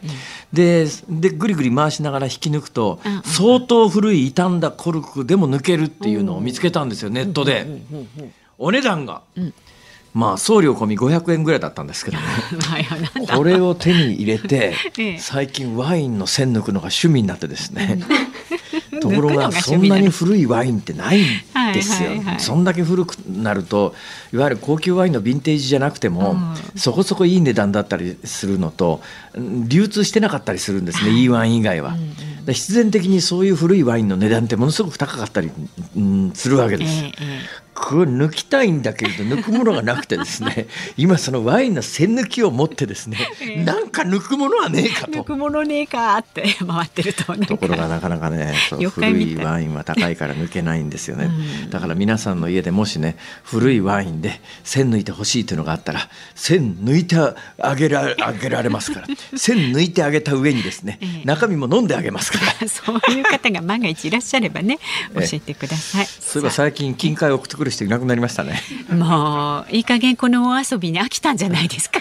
[0.53, 7.67] ででぐりぐり回しながら引き抜くと、うんうん相当古い傷んだコルクでも抜けるっていうのを見つけたんですよネットで。
[8.59, 9.53] お値段が、ん。
[10.13, 12.25] まあ送料込み500円ぐらいだったんですけどね。
[13.35, 15.19] これを手に入れて ええ。
[15.19, 18.01] 最近ワインの栓抜くのが趣味になってですね
[19.01, 21.25] ところががそんなに古いワインってないん
[21.73, 22.09] ですよ。
[22.11, 22.41] はいはいはい。
[22.41, 23.95] そんだけ古くなると
[24.33, 26.37] いわゆる高級ワインのヴィンテージじゃなくても、
[26.75, 29.01] うそこそこいい値段だったりするのと
[29.35, 31.25] うん流通してなかったりするんですね、い。
[31.25, 31.91] いワイン以外は。
[31.91, 35.51] うんうんで必然的にそういう古いワインの値段ってものすごく高かったり、
[35.97, 37.05] うん、するわけです。
[37.05, 43.65] えええこれ抜きたいんだけれど抜くものがなくてですね 今そのワインの栓抜きを持ってですね、ええ。
[43.65, 45.13] なんか抜くものはねえかと。
[45.13, 48.55] え抜くものねえかって 回ってるとところがなかなかね
[48.91, 49.33] 古い。
[49.33, 51.71] いワインは高いから抜けないんですよね、うん。
[51.71, 59.07] だから皆さんの家でもしね古いワインで栓抜いてほしいというのがあったら栓抜いてあげらあげられますから。
[59.37, 61.27] 栓抜いてあげた上にですね、ええ。
[61.27, 62.69] 中身も飲んであげますから。
[62.69, 64.79] そういう方が万が一いらっしゃればね
[65.15, 65.29] 教え。
[65.33, 66.07] ええてください。
[66.07, 72.01] そういえば最近金塊を送ってくる人いなくなりましたねもういい加減このお遊びに飽きたんじゃないですか。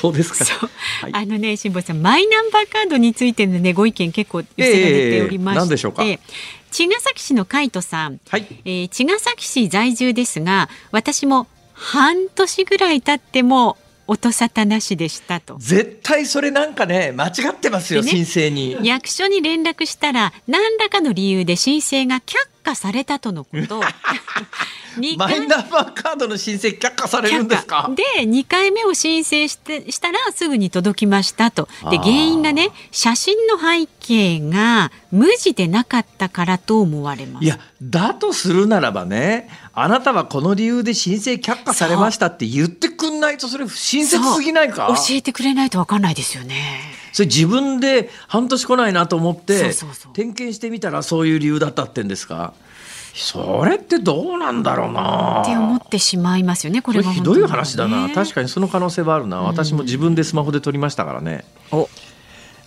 [0.00, 0.68] そうですか、
[1.02, 6.02] はいあのね辛坊さんマイナンバーカードについてのねご意見結構寄せられておりまして、ええ何でしょうか
[6.70, 13.76] 茅ヶ崎市の海斗さん、はいえー茅ヶ崎市在住ですが私も半年ぐらい経っても
[14.06, 15.56] 音沙汰なしでしたと。
[15.58, 23.80] 絶対それなんかね間違ってますよ、ね申請に役所に連絡したら何らかの理由で申請が却下されたとのこと。
[25.16, 27.90] マイナンバーカードの申請却下されるんですか？
[27.96, 31.66] で2回目を申請してしたらすぐに届きましたと。
[31.90, 37.44] で原因がね写真の背景が無地でなかったからと思われます。
[37.44, 44.88] いやだとするならばねあなたはこの理由で申請却下されましたって言ってくんないとそれ不親切すぎないか？
[44.94, 46.80] 教えてくれないとわかんないですよね
[47.12, 49.72] それ自分で半年来ないなと思って
[50.14, 52.54] 点検してみたらそういう理由だったってんですか？
[53.14, 55.42] それってどうなんだろうな。
[55.42, 61.44] って思ってしまいますよねここれれは本当にひどい話だな、ね確かにその可能性はあるな、私も自分でスマホで撮りましたからね。
[61.70, 61.88] お。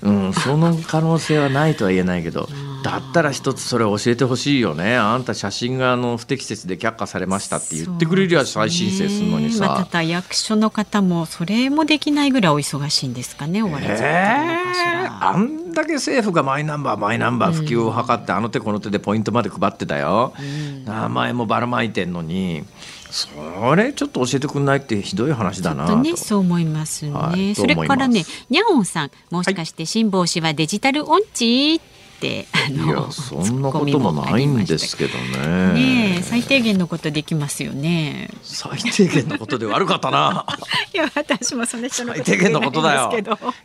[0.03, 2.47] うん、その可能性はないとは言えないけど
[2.85, 4.95] だったら一つそれ教えてほしいよね。
[4.95, 13.97] あんた写真があの不適切で却下されましたって言ってくれりゃ再申請するのにそうですねまあさただ役所の方もそれもできないぐらいお忙しいんですかね追われちゃっ
[15.21, 20.33] あんだけ政府がマイナンバーマイナンバー普及を図って、あの手この手でポイントまで配ってたよ、
[20.85, 22.63] 名前もばらまいてんのに。
[23.09, 23.29] そ
[23.75, 25.93] れちょっと教えてくんないってひどい話だなと。
[25.93, 27.55] ちょっとねそう思いますね、はい。
[27.55, 29.11] それからねにゃおんさん。
[29.31, 31.79] もしかして辛坊氏はデジタル音痴？
[32.15, 35.73] ってあいのやそんなこともないんですけどね。
[35.73, 40.45] ねえ最低限のことできますよね最低限のことで悪かったな。
[40.93, 43.11] いや私もその人の最低限のことだよ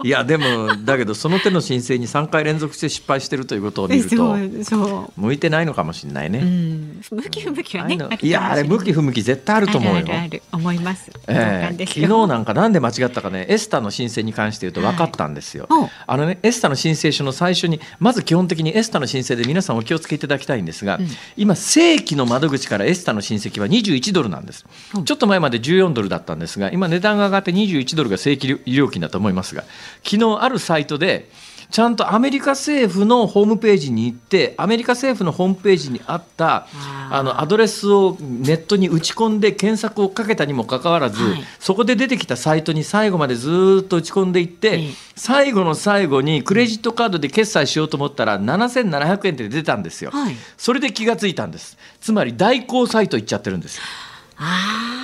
[0.02, 6.40] いやでもだけどその手の申請に3回連続して失敗してるということを見るそと向いてないのかもしれないね。
[6.40, 10.06] う、うん、向き不向きはねいやあれ向き不向き絶対あると思うよ。
[10.52, 15.66] 思います、ええ同感ですよ昨日なんかなんで間違ったかねエスタの申請に関して言うと分かったんですよ。
[15.68, 21.08] はいおあのねエスタの申請書の最初にまず基本的にエスタの申請で皆さんお気をつけいただきたいんですが、うん。
[21.36, 29.64] 今正規の窓口からエスタの申請は21ドルなんです、うんちょっと前まで14ドルだったんですが今値段が上がって21ドルが正規料金だと思いますが
[30.04, 31.28] 昨日あるサイトで
[31.70, 36.66] ちゃんとアメリカ政府のホームページに行ってアメリカ政府のホームページにあった
[37.10, 41.42] あのアドレスをネットに打ち込んで検索をかけたにもかかわらず、はい。
[41.58, 44.90] そこで出てきたサイトに最後までずーっと打ち込んでいって、ええ。
[45.16, 50.34] 最後の最後にクレジットカードで決済しようと思ったら7700円って出たんですよ、はい。
[50.56, 51.76] それで気がついたんです。
[52.00, 53.82] つまり代行サイト行っちゃってるんですよ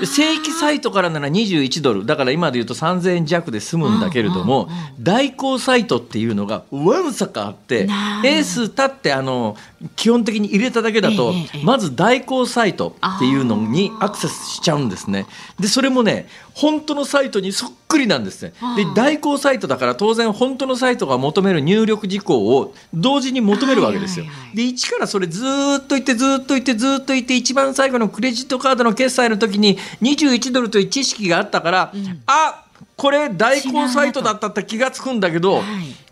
[0.05, 2.07] 正規サイトからなら21ドル。
[2.07, 4.69] だから今で言うと3000円弱で済むんだけれども、
[5.01, 7.89] 代行サイトっていうのがわんさかあって
[8.25, 9.57] エース立ってあの
[9.95, 15.27] 基本的に入れただけだと、まず代行サイトっていうのにアクセスしちゃうんですね。
[15.59, 18.53] でそれもね本当のサイトにそっくりなんですね。
[18.77, 24.27] で代行サイトだから当然本当のサイトが求める入力事項を同時に求めるわけですよ。
[24.55, 25.43] で1からそれず
[25.79, 32.65] っといってずっといってずっといって一番最後のクレジットカードの決済の時に21ドルという知識があったから、うん、あ
[32.97, 35.65] これ代行サイトだったって気が付くんだけど、はい、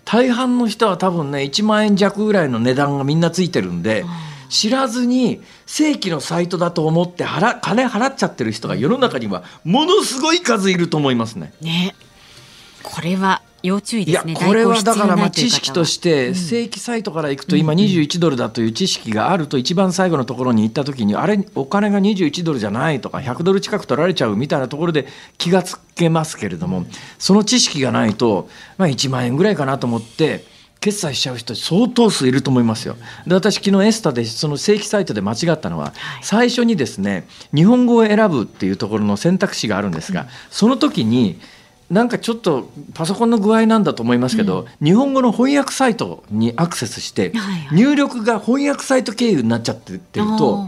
[0.05, 4.05] 大半の人は多分ね1万円弱ぐらいの値段がみんなついてるんで。
[4.51, 11.53] 知らずに正規のサイトだと思って払金払っちゃってる人が世の中にはものすごい数いると思いますね。
[11.61, 11.95] ね
[12.83, 14.35] これは要注意ですね。
[14.35, 25.07] これはだからまあ知識として正規サイトから行くと今21ドルだという知識があると一番最後のところに行った時にあれお金が21ドルじゃないとか100ドル近く取られちゃうみたいなところで
[25.39, 26.85] 気がつけますけれども
[27.19, 30.53] その知識がないとまあ1万円ぐらいかなと思って。
[30.81, 32.97] 決済しちゃう人相当数いると思いますよ。
[33.27, 41.41] で私昨日エスタでその正規サイトで間違ったのは、最初にですね日本語を選ぶっていうところの選択肢があるんですが、その時に
[41.95, 47.33] なんかちょっとパソコンの具合なんだと思いますけど、うん、日本語の翻訳サイトにアクセスして、
[47.73, 50.01] 入力が翻訳サイト経由になっちゃってる
[50.37, 50.67] と、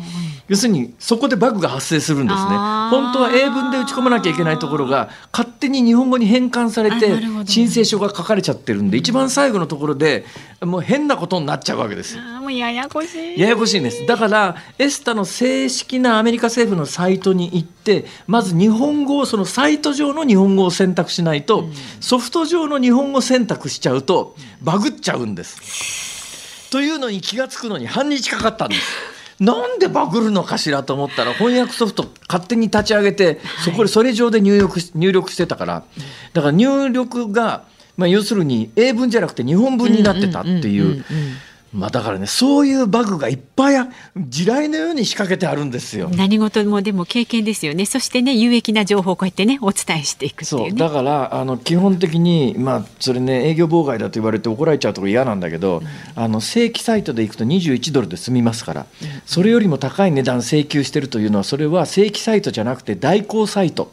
[0.49, 2.49] 要するにそこでバグが発生するんですね。
[2.91, 10.25] 本当は英文で打ち込まなきゃいけないところが勝手に日本語に変換されて申請書が書かれちゃってるんで一番最後のところで
[10.61, 13.41] もう変なことになっちゃうわけですもうややこしい。
[13.41, 14.07] ややこしいんです。
[14.07, 21.69] だからエスタの正式なアメリカ政府のサイトに行ってまず日本語をそのサイト上の日本語を選択しないと、
[22.01, 26.71] ソフト上の日本語選択しちゃうとバグっちゃうんです。
[26.71, 29.16] というのに気が付くのに半日かかったんです。
[29.41, 35.85] なんでバグるのかしらと思ったら翻訳ソフト勝手に立ち上げてそこでそれ上で入力入力してたから。
[36.33, 37.65] だから入力が、
[37.97, 41.05] まあ、要するに英文じゃなくて日本文になってたっていう。
[41.73, 46.09] まあだからねそういうバグがいっぱい地雷のように仕掛けてあるんですよ。
[46.11, 47.87] 何事もでも経験ですよね。
[47.87, 58.87] そしてね有益な情報をこうやってねお伝えしていく、ね、そうだからあの基本的にまあそれね営業妨害だと言われて怒られちゃうとこ嫌なんだけど、うん、あの正規サイトで行くと21ドルで済みますから、うん、
[59.27, 63.91] それよりも高い値段請求してるというのはそれは正規サイトじゃなくて代行サイト。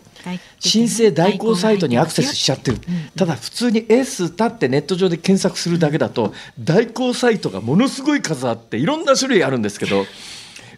[0.60, 2.80] 申請代行サイトにアクセスしちゃってる、
[3.16, 10.06] ただ普通に S 立ってネット上で検索するだけだと代行サイトがものすごい数あっていろんな種類あるんですけど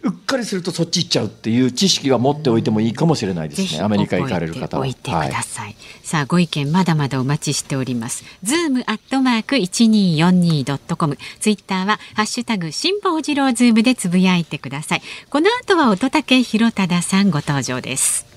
[0.02, 3.82] うっかりするとそっち行っちゃうっていう知識は持っておいてもいいかもしれないですね。
[3.82, 4.84] アメリカ行かれる方は。
[4.84, 5.66] 置いてください。
[5.66, 8.24] はい、さあご意見まだまだお待ちしております。
[8.42, 11.18] ズームアットマーク一二四二ドットコム。
[11.40, 15.02] ツイッターはハッシュタグ辛坊治郎ズームでつぶやいてください。
[15.28, 18.35] この後は乙武弘忠さんご登場です。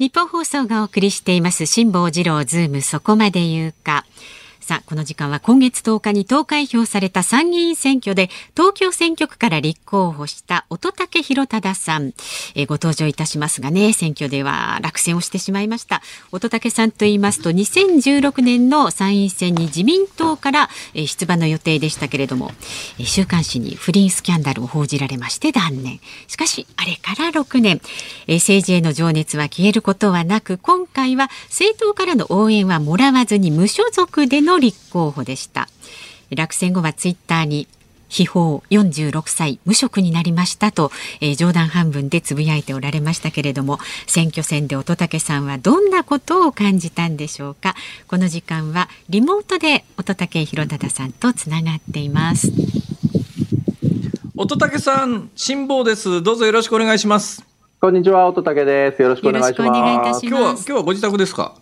[0.00, 4.04] 日本放送がお送りしています辛坊治郎ズームそこまで言うか。
[4.64, 12.14] さあ、この時間は今月10日に投開票された参議院選挙で東京選挙区から立候補した乙武弘忠さん、
[12.54, 16.00] えご登場いたしますがね、選挙では落選をしてしまいました。
[16.32, 22.50] 乙武さんと言いますと2016年の参院選に自民党からえ出馬の予定でしたけれども、
[22.98, 26.00] え週刊誌に不倫スキャンダルを報じられまして断念。
[26.26, 27.82] しかし、あれから6年、
[28.26, 35.68] え政治への情熱は消えることはなく、今回は政党からの応援はもらわずに無所属でのの立候補でした。
[36.30, 37.66] 落選後はツイッターに
[38.08, 47.74] 秘宝46歳無職になりましたと、えー、冗談半分でつぶやいておられましたけれども選挙戦で乙武さんはどんなことを感じたんでしょうか。
[48.06, 52.52] この時間はリモートで乙武弘忠さんとつながっています。
[54.36, 56.22] 乙武さん辛抱です。
[56.22, 57.44] どうぞよろしくお願いします。
[57.80, 59.02] こんにちは乙武です。
[59.02, 60.26] よろしくお願いします。
[60.26, 61.54] 今日は今日はご自宅ですか？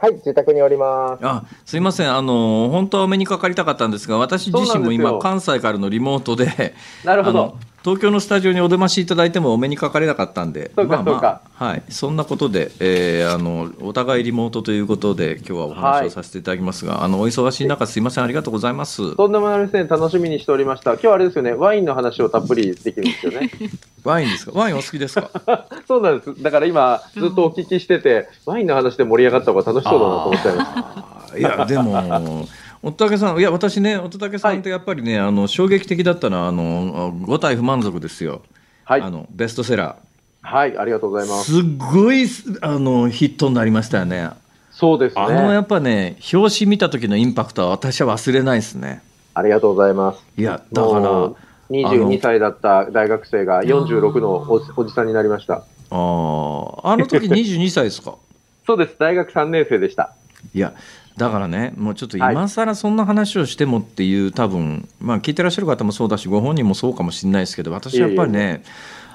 [0.00, 1.26] はい、自宅におります。
[1.26, 2.16] あ、すいません。
[2.16, 7.58] あの本当はお目にかかりたかったんですが、私自身も今関西からのリモートで、なるほど。
[7.82, 19.16] 東京のスタジオにお出ましいただいてもお目にかかれなかったんで、まあまあ、はい、そんなことで、えー、あのお互いリモートということで今日はお話をさせていただきますが、はい、あのお忙しい中すいませんありがとうございます。
[19.16, 20.92] とんでもないですね楽しみにしておりました。
[20.92, 23.50] 今日はあれですよねワインの話をたっぷりできるんですよね。
[24.04, 24.52] ワインですか？
[24.54, 25.30] ワインお好きですか？
[25.88, 26.42] そうなんです。
[26.42, 31.38] だから今ずっとお聞きしてて、ワインの話で盛り上がった方が楽しそうだなと思っちゃいました。
[31.38, 32.46] いやでも
[32.82, 38.42] 乙武さんいや私ね乙武さんってやっぱりね、はい、あの衝撃的だったのはあの五体不満足ですよ。
[38.84, 40.10] はい、あのベストセラー。
[40.42, 41.52] はい、ありがとうございます。
[41.52, 42.26] すごい
[42.62, 44.30] あのヒットになりましたよね。
[44.72, 45.22] そうですね。
[45.22, 49.02] あのやっぱね表紙見た時のインパクトは私は忘れないですね。
[49.34, 50.24] ありがとうございます。
[50.38, 51.32] いやだから
[51.70, 55.54] 22歳だった大学生が46のおおじさんになりました。
[55.54, 55.62] ああ、
[55.92, 58.16] あの時22歳ですか？
[58.66, 58.96] そうです。
[58.98, 60.14] 大学3年生でした。
[60.54, 60.72] いや、
[61.20, 68.64] だからね、もうちょっと今更そんな話をしてもっていう、多分、まあ聞いてらっしゃる方もそうだし、ご本人もそうかもしれないですけど、私はやっぱりね、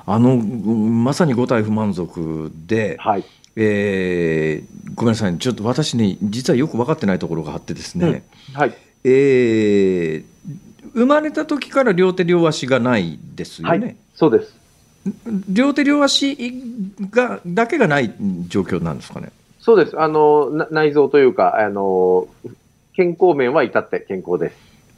[0.06, 3.26] あの、まさに五体不満足で、はい。
[3.56, 8.74] えーごめんなさい、ちょっと私ね、実はよく分かってないところがあってですね、はい。
[9.04, 10.24] えー
[10.94, 13.98] 生まれた時から両手両足がないですよはね。
[14.00, 14.18] い。
[14.18, 14.56] そうです。
[15.50, 16.38] 両手両足
[17.12, 18.14] がだけがない
[18.48, 19.32] 状況なんですかね。
[19.66, 20.00] そうです。
[20.00, 22.28] あの、な内臓というか、あの、
[22.94, 24.56] 健康面は至って健康です。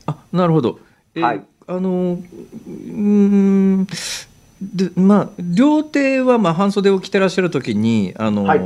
[0.08, 0.80] あなるほど。
[1.16, 3.88] えーはいあのうーん
[4.62, 8.60] でまあ、両手はまあ半袖を着てらっしゃるときに、あのはい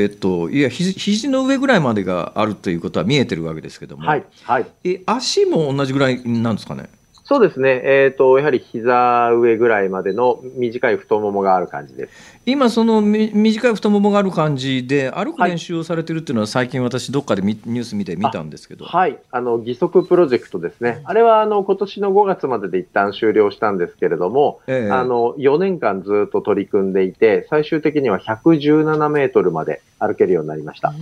[0.00, 4.24] えっといやひ肘の上ぐらいまでがあるということは見えてるわけですけども、はい。
[4.44, 4.66] はい。
[4.84, 6.88] え足も同じぐらいなんですかね？
[7.24, 7.82] そうですね。
[7.84, 12.35] えっ、と、やはり膝上ぐらいまでの短い太ももがある感じです。
[12.48, 19.18] 今、そのみ短い太ももがある感じで、歩くはい練習をされてるっていうのは、最近、私、どっかでみニュース見て見たんですけど、はい。
[19.32, 21.00] あの、義足プロジェクトですね。
[21.02, 30.94] あれは、あの、今年の5月までで一旦終了したんですけれども、ええあの、4年間ずっと取り組んでいて、最終的には117メートルまで歩けるようになりました。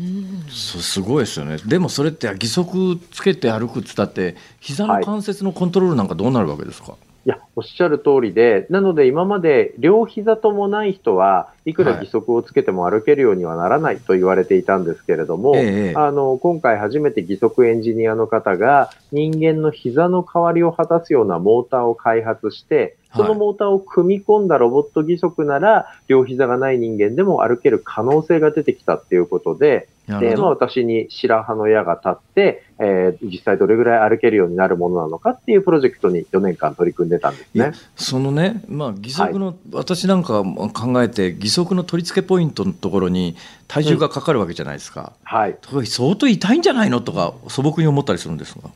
[0.48, 6.92] そすごいですよね、でもそれって義足つけて歩くっつったって、膝の関節のコントロールなんかどうなるわけですか？
[6.92, 37.72] いや、おっしゃる通りで、なので今まで両膝ともない人はいくら義足をつけても歩けるようにはならないと言われていたんですけれども、ええあの、今回初めて義足エンジニアの方が人間の膝の代わりを果たすようなモーターを開発して、そのモーターを組み込んだロボット義足なら、両膝がない人間でも歩ける可能性が出てきたっていうことで、で、まあ私に白羽の矢が立って、えー実際どれぐらい歩けるようになるものなのかっていうプロジェクトに4年間取り組んでたんですね。
[37.96, 43.36] そのね、まあ、義足の、私なんか考えて、義足の取り付けポイントのところに
[43.68, 45.56] 体重がかかるわけじゃないですか、はい。
[45.60, 48.70] と相当痛いんじゃないのとか、素朴に思ったりするんですが。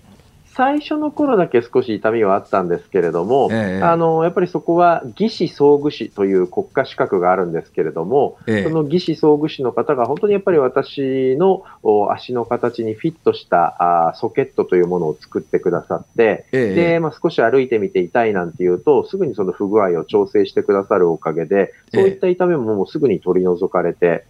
[0.58, 8.64] 最初の頃だけ少し痛みはあったんですけれども、ええあの、やっぱりそこは技師総具士という国家資格があるんですけれども、ええ。
[8.64, 24.24] その技師総具士の方が本当にやっぱり私のお足の形にフィットしたあーソケットというものを作ってくださって、ええで、まあ、少し歩いてみて痛いなんていうと、すぐにその不具合を調整してくださるおかげで、そういった痛みももうすぐに取り除かれて、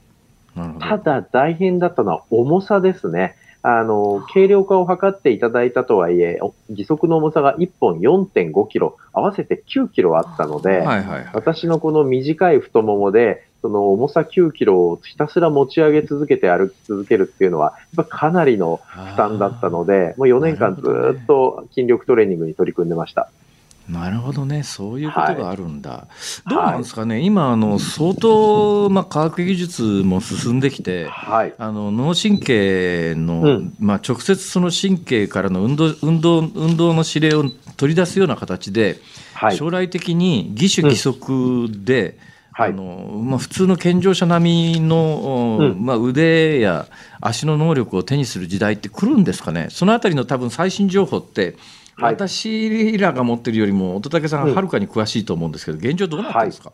[0.78, 3.34] ただ大変だったのは重さですね。
[3.62, 11.30] あの、軽量化を図っていただいたとはいえ、お義足の重さが1本4.5キロ、合わせて9キロあったので、はいはいはい。
[11.32, 23.28] 私のこの短い太ももで、その重さ9キロをひたすら持ち上げ続けて歩き続けるっていうのは、やっぱかなりの負担だったので、もう4年間ずっと筋力トレーニングに取り組んでました。
[23.88, 26.08] なるほどね、そういうことがあるんだ。
[26.46, 26.50] い。
[26.50, 31.54] どうなんですかね、今あの、相当、まあ、科学技術も進んできて、はい。
[31.58, 33.74] あの脳神経の、うん。
[33.80, 37.44] まあ、直接その神経からの運動運動運動の指令を
[37.76, 38.98] 取り出すような形で、
[39.32, 39.56] はい。
[39.56, 42.18] 将来的に義手義足で、
[42.52, 42.70] はい。
[42.70, 45.86] あのまあ、普通の健常者並みの、うん。
[45.86, 46.86] まあ、腕や
[47.22, 51.56] 足の能力を手にする時代って来るんですかね、そのあたりの多分最新情報って、
[51.98, 52.14] はい。
[52.14, 56.72] 私らが持ってるよりも、乙武さんはるかに詳しいと思うんですけど、現状どうなってですか、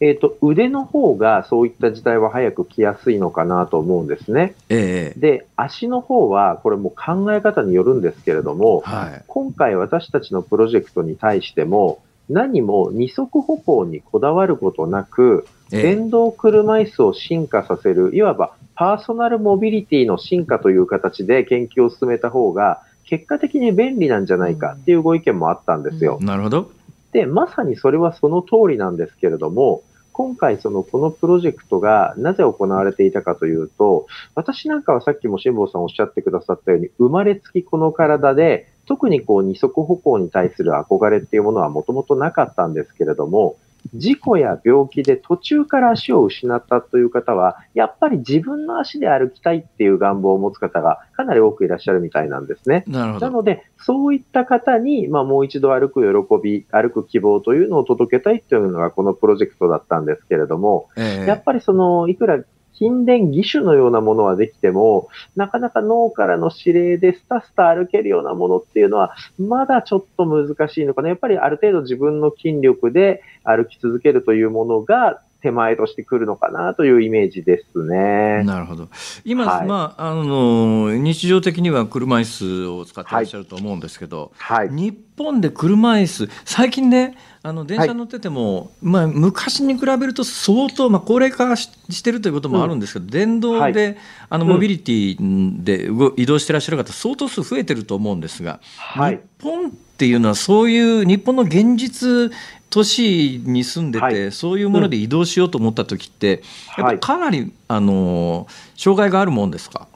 [0.00, 4.54] えっ、と、腕の方がそういった時代は早く来やすいのかなと思うんですね。
[4.68, 15.82] ええで、足の方は、これもう考え方によるんですけれども、はい、今回私たちのプロジェクトに対しても、何も二足歩行にこだわることなく、ええ。
[15.82, 26.18] 電動車椅子を進化させる、いわばパーソナルモビリティの進化という形で研究を進めた方が、結果的に便利なんじゃないかっていうご意見もあったんですよ。
[26.20, 26.70] なるほど。
[27.12, 29.82] で、まさにそれはその通りなんですけれども、
[30.12, 43.56] 今回そのこのプロジェクトがなぜ行われていたかというと、私なんかはさっきも辛坊さんおっしゃってくださったように、生まれつきこの体で、特にこう二足歩行に対する憧れっていうものはもともとなかったんですけれども、
[43.94, 52.84] 事故や病気で途中から足を失ったという方は、やっぱり自分の足で歩きたいっていう願望を持つ方がかなり多くいらっしゃるみたいなんですね。
[52.86, 62.42] なので、そういった方に、まあ、もう一度歩く喜び、歩く希望というのを届けたいというのがこのプロジェクトだったんですけれども、ええやっぱりその、いくら
[62.78, 71.08] 神殿義手のようなものはできても、なかなか脳からの指令でスタスタ歩けるようなものっていうのは、まだちょっと難しいのかな。
[71.08, 78.42] やっぱりある程度自分の筋力で歩き続けるというものが手前としてくるのかなというイメージですね。
[78.44, 78.88] なるほど。
[79.24, 84.68] 今、はいまあ、あの、日常的には車椅子を使ってらっしゃると思うんですけど、はい。
[84.70, 93.96] 日本で車椅子、最近ね、あの電車乗ってても、まあ、昔に比べると相当、まあ、高齢化ししてるということもあるんですけど、電動で、はい
[94.30, 99.16] あのうんモビリティで動移動してらっしゃる方、相当数増えてると思うんですが、はい。
[99.16, 102.30] 日本っていうのは、そういう日本の現実、
[102.70, 108.46] 都市に住んでて、はいそういうもので移動しようと思った時って、やっぱはいかなり、あの
[108.76, 109.86] 障害があるもんですか？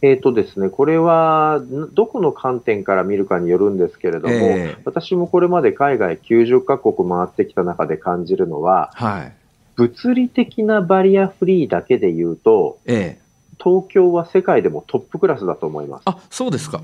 [0.00, 9.32] えっ、とですね、これは、んどこの観点から見るかによるんですけれども、ええ私もこれまで海外90カ国回ってきた中で感じるのは、はい。
[9.76, 13.22] 物理的なバリアフリーだけで言うと、ええ。
[13.62, 16.02] 東京は世界でもトップクラスだと思います。
[16.04, 16.80] あ、そうですか。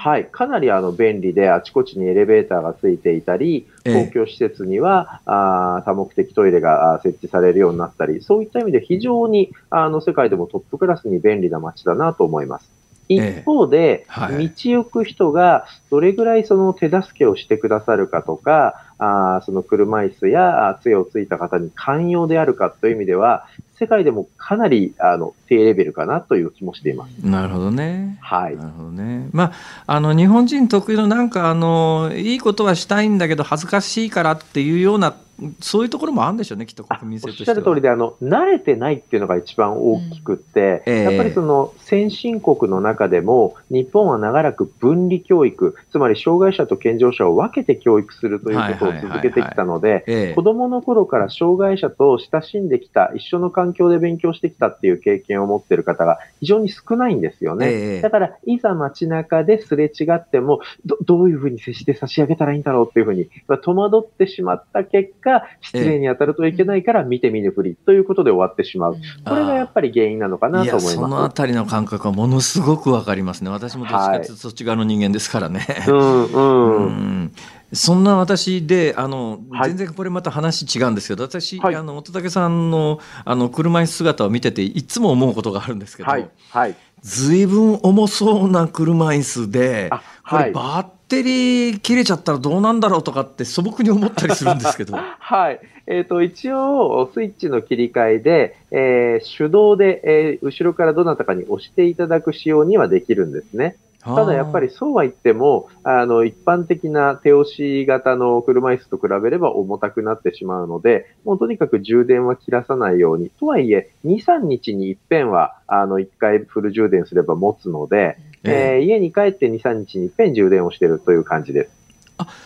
[0.00, 0.26] はい。
[0.26, 12.70] かなりあの便利で、あちこちにエレベーターがついていたり、ええ公共施設には、あー多目的トイレがあー設置されるようになったり、そういった意味で非常にあの世界でもトップクラスに便利な街だなと思います。
[13.08, 23.46] 一方で、はい道行く人がどれぐらいその手助けをしてくださるかとか、あーその車椅子やあー杖をついた方に寛容であるかという意味では、
[23.78, 27.10] 世界でもかなりあの低レベルかなという気もしています。
[27.24, 28.18] なるほどね。
[28.20, 29.28] はいなるほどね。
[29.32, 29.52] まあ、
[29.86, 35.14] あの日本人特有のなんかあのいいことはしたいんだけど恥ずかしいからっていうような
[35.60, 37.54] そういうところもあるんでしょうねきっとあ国民性おっとしては。
[37.54, 41.02] しゃる通りで、あの、慣れてないっていうのが一番大きくって、うんええ。
[41.04, 50.34] やっぱりその先進国の中でも、日本は長らく分離教育、つまり障害者と健常者を分けて教育するということを続けてきたので、ええ。
[50.34, 57.66] 子供の頃から障害者と親しんできた、一緒の環境で勉強してきたっていう経験を持っている方が非常に少ないんですよね。
[57.68, 68.96] ええだから、いざ街中ですれ違っても、どどういうふうに接して差し上げたらいいんだろうっていうふうに、まあ戸惑ってしまった結果、失礼に当たるといけないから見て見ぬふりということで終わってしまう。
[69.24, 75.60] これがやっぱり原因なのかないとや思いそのあまたりの感覚はものすごくわかりますね私もどっちかというとそっち側の人間ですからね。
[75.60, 75.90] す。
[75.90, 76.76] うん、うん。
[76.76, 77.32] うん
[77.72, 86.76] そんな私であの、はい全然これまた話違うんですけど私、はいあの乙武さんのあの車椅子姿を見てていつも思うことがあるんですけど、はい、はい。
[87.02, 89.98] ずいぶん重そうな車椅子であ、
[90.28, 90.44] こはい。
[90.46, 95.60] れバッテリー切れちゃったらどうなんだろうとかって素朴に思ったりするんですけど はい。
[95.86, 103.76] えっ、と、一応、スイッチの切り替えで、えー手動で、えー後ろからどなたかに押していただく仕様にはできるんですね。
[104.04, 113.30] ただやっぱりそうは言っても、あの、一般的な手押し型の車椅子と比べれば重たくなってしまうので、もうとにかく充電は切らさないように。
[113.40, 121.70] とはいえ、2、3日に一遍は、あの、1回フル充電すれば持つので、えええー家に帰って2、3日に一遍充電をしているという感じです。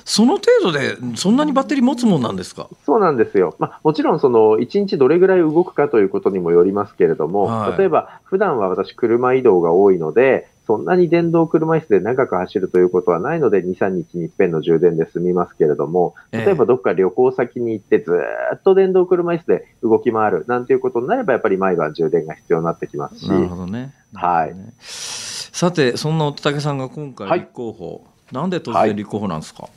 [0.04, 2.68] その程度でそんなにバッテリー持つもんなんですか？
[2.84, 3.54] そうなんですよ。
[3.58, 16.44] まあ、もちろん、その、1日どれぐらい動くかということにもよりますけれども、はい例えば、普段は私、車移動が多いので、そんなに電動車椅子で長く走るということはないので、2、3日に一遍の充電で済みますけれども、ええ。
[16.44, 23.92] 例えばどっか旅行先に行ってずーっと電動車椅子で動き回るなんていうことになれば、やっぱり毎晩充電が必要になってきますし、なるほどね。
[24.12, 24.18] ど
[24.54, 24.72] ね。
[24.80, 27.40] さてそんな乙武さんが今回はい。
[27.40, 29.68] 立候補、なんで突然立候補なんですか、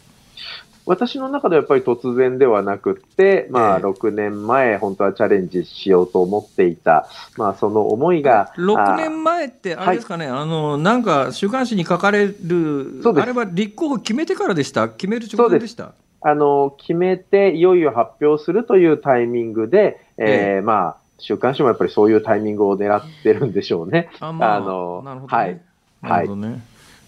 [0.86, 7.08] 私の中ではやっぱり突然ではなくって、まあ、ええ6年前、本当はチャレンジしようと思っていた、
[7.38, 14.90] まあ、その思いが、6あ年前ってあれですかね、あのなんか週刊誌に書かれるあれは立候補決めてからでした？
[14.90, 15.94] 決める直前でした？
[16.22, 24.10] あの、決めて、いよいよ発表するというタイミングで、えーまあ、週刊誌もやっぱりそういうタイミングを狙ってるんでしょうね。
[24.20, 25.62] あまああのなるほどね、はい。
[26.02, 26.62] なるほどね、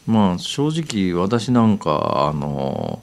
[0.06, 3.00] まあ正直私なんかあの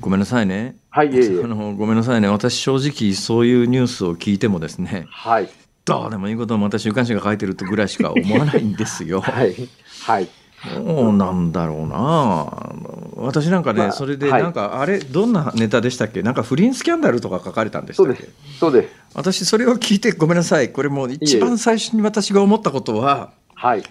[0.00, 1.46] ごめんなさいねはい、いえいえあ。
[1.46, 5.48] のごめんなさいね私正直そういうニュースを聞いてもですねはい。
[5.84, 9.20] どうでもいいことをまた週刊誌が書いてるってぐらいしか思わないんですよ。
[9.24, 9.54] はい。
[10.02, 10.28] はい。
[10.74, 12.74] どうなんだろうな
[13.16, 16.22] 私なんかね、まあそれではいなんか、あれどんなネタでしたっけ？
[16.22, 18.24] なんか不倫スキャンダルとか書かれたんでしたっけ？
[18.24, 18.58] そうです。
[18.58, 18.88] そうです。
[19.14, 23.82] 私それを聞いてごめんなさいこれもう一番最初に私が思ったことははい。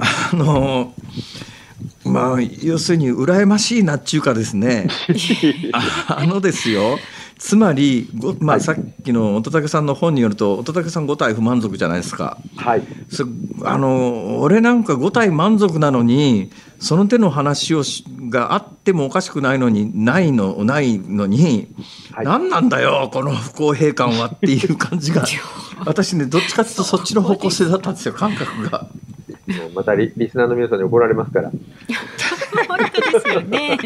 [0.00, 0.92] あの
[2.04, 4.88] まあ要するに羨ましいなっちゅうかですね
[5.72, 6.98] ああのですよ
[7.38, 12.38] つまり、ごまあ、はいさっきの乙武さんの本によると乙武さん5体不満足じゃないですか。
[12.56, 12.82] はい。
[13.10, 13.26] そ
[13.64, 21.74] あの俺なんか5体満足なのにその手の話をしがあってもおかしくないのにないのないのに、
[22.12, 25.24] はい何なんだよこの不公平感はっていう感じが
[25.84, 28.86] 私ねどっちかっていうとそっちの方向性だったんですよ感覚が。
[29.46, 31.50] もうまたリリスナーの皆さんに怒られますから。
[31.50, 33.78] 本当ですよね。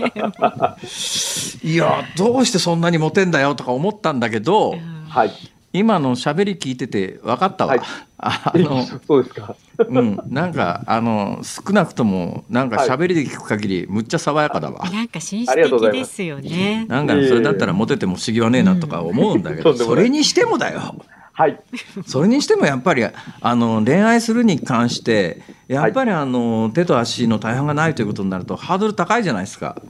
[1.73, 4.75] いやどうしてそんなにモテんだよとか思ったんだけど、
[5.09, 5.33] はい。
[5.73, 7.81] 今の喋り聞いてて分かったわ、はい
[8.21, 9.55] あの そうですか。
[9.79, 16.85] うんなんかあの少なくともなんか喋りで聞く限りむっちゃ爽やかだわ、なんか紳士ありがとうございます的ですよね。
[16.89, 20.97] なんかそれだったらモテても不思議はねえなとか思うんだけど、それにしてもだよ
[21.39, 21.61] はい。
[22.05, 29.81] それにしてもやっぱりあの恋愛するに関してやっぱりあの、手と足の大半がないということになるとハードル高いじゃないですか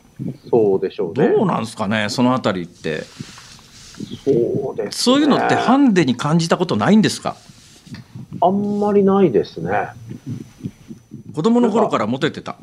[0.51, 1.29] そうでしょうね。
[1.29, 3.01] どうなんですかねそのあたりって
[4.25, 4.93] そうです、ね。
[4.93, 7.35] そういうのってハンデに感じたことないんですか？
[8.43, 9.73] あんまりないですね。
[11.35, 12.57] 子供の頃からモテてた？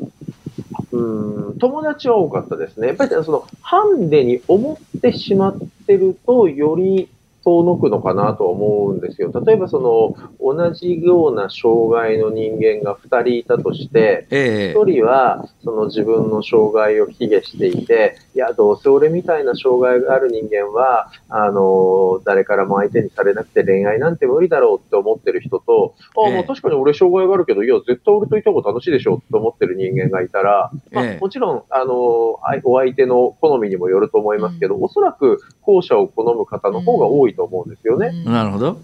[0.91, 2.89] うん、友達は多かったですね。
[2.89, 5.57] やっぱりその、ハンデに思ってしまっ
[5.87, 7.09] てると、より
[7.45, 9.31] 遠のくのかなとは思うんですよ。
[9.45, 14.79] 例えばその、同じような障害の人間が2人いたとして、ええ。
[14.79, 26.33] 一人はその自分の障害を卑下していて、いや、どうせ俺みたいな障害がある人間は、あの、誰からも相手にされなくて恋愛なんて無理だろうって思ってる人と、あ、ええ。
[26.33, 31.19] もう確かに俺障害があるけど、いや、絶対俺といた方が楽しいでしょって思ってる人間がいたら、まあええ。
[31.19, 38.11] もちろん、あの、あいお相手の好みにもよると思いますけど、おそらく後者を好む方の方が多いと思うんですよね。
[38.25, 38.77] うんなるほど、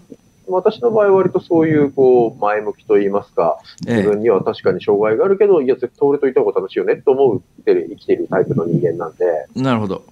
[0.48, 9.24] 私の場合は割とそういう、こう、前向きと言いますか、ええ自分には確かに障害があるけど、いや、絶対俺といた方が楽しいよねって思ってる生きてるタイプの人間なんで、
[9.56, 10.02] なるほど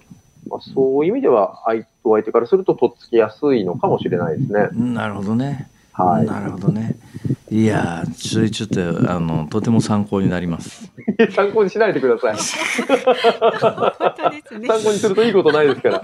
[0.49, 4.69] まあ、そういう意味では、相お相手からするととっつきやすいのかもしれないですね。
[4.93, 6.25] なるほどね、はい。
[6.25, 6.95] なるほどね
[7.51, 10.89] いやーちょいちょっとあのとても参考になります
[11.35, 12.33] 参考にしないでください。
[12.33, 12.39] ね。
[14.67, 16.01] 参考にするといいことないですから。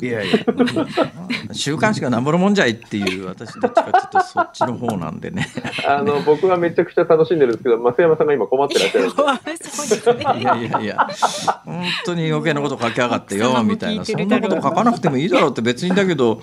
[0.00, 0.38] いやいや。
[1.52, 5.48] 週刊誌がなんぼのもんじゃいっていう私どっちかっていうとそっちの方なんでね。
[5.86, 9.00] あの、僕はめちゃくちゃ楽しんでるんですけど、増山さんが今困ってらっしゃ
[10.34, 10.40] る。
[10.40, 11.08] いやいやいや。
[11.64, 14.04] 本当に余計なこと書きやがってよみたいな。
[14.04, 16.40] そんなこと書かなくてもいいだろうって別にだけど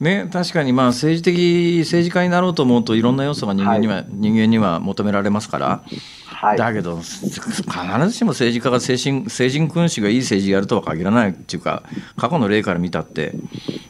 [0.00, 5.82] ね確かにまあ政治的政治家になろうと思うといろんな要素が人間には、人間には求められますから、
[6.26, 6.58] はい。
[6.58, 7.28] だけど必
[8.06, 11.82] ずしも政治家が精神成人君子がいい政治やるとは限らないっていうか
[12.16, 13.34] 過去の例から見たって、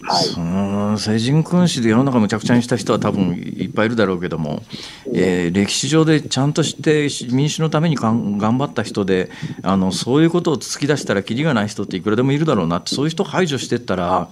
[0.03, 0.25] はい。
[0.25, 4.63] その成人君子で世の中むちゃくちゃにした人は多分いっぱいいるだろうけども、
[5.15, 9.31] えー歴史上でちゃんとして民主のために頑張った人で
[9.63, 14.29] あのそういうことを突き出したらキリがない人っていくらでもいるだろうなってそういう人を排除してったら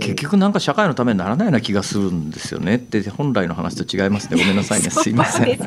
[0.00, 4.38] 結局なんか社会のためにならないような気がするんですよねって本来の話と違いますね。
[4.38, 4.90] ごめんなさいね。
[4.90, 5.58] すいません。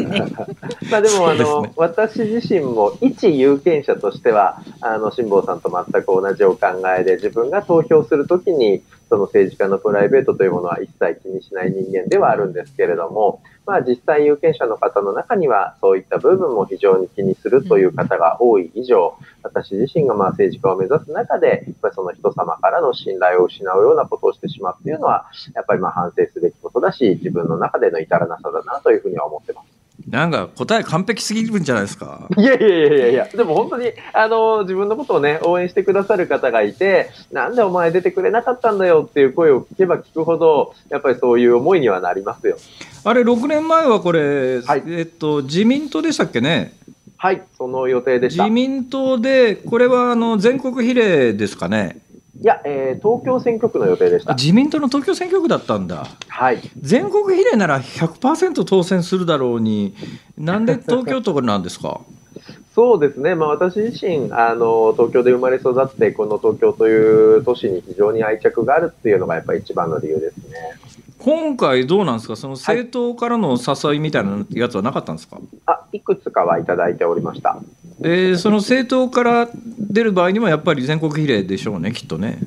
[0.91, 1.71] まあでも、あの、ね。
[1.75, 6.67] 私自身も一有権者としては、あの、辛坊さんと全く同じお考
[6.97, 29.76] えで、自分が投票するときに、その政治家のプライベートというものは一切気にしない人間ではあるんですけれども、まあ実際有権者の方の中には、そういった部分も非常に気にするという方が多い以上、私自身がまあ政治家を目指す中で、やっぱりその人様からの信頼を失うようなことをしてしまうっていうのは、やっぱりまあ反省すべきことだし、自分の中での至らなさだなというふうには思ってます。
[30.07, 32.29] なんか答え完璧すぎるんじゃないですか？
[32.37, 42.57] いやいやいやいやいや、でも本当に、あの、自分のことをね、応援してくださる方がいて、なんでお前出てくれなかったんだよっていう声を聞けば聞くほど、やっぱりそういう思いにはなりますよ。
[43.03, 46.73] あれ6年前はこれ、はいえっと自民党でしたっけね？
[47.17, 48.45] はい、その予定でした。
[48.45, 51.97] い自民党でこれはあの全国比例ですかね？
[52.43, 54.31] や、えー東京選挙区の予定でした。
[54.33, 56.05] あ自民党の東京選挙区だったんだ。
[56.27, 56.59] はい。
[56.79, 59.95] 全国比例なら100%当選するだろうに、
[60.37, 62.01] なんで東京都なんですか？
[62.75, 63.33] そうですね。
[63.33, 70.77] まあ私自身、あの、東京で生まれ育って、この東京という都市に非常に愛着があるっていうのがやっぱり一番の理由ですね。
[71.17, 72.35] 今回どうなんですか？
[72.35, 75.39] その政党からの誘いみたいなやつはなかったんですか？
[75.65, 77.57] あ、いくつかはいただいておりました。
[78.03, 79.49] えーその政党から
[79.97, 82.37] 出る場合にはやっぱり全国比例でしょうね、きっとね。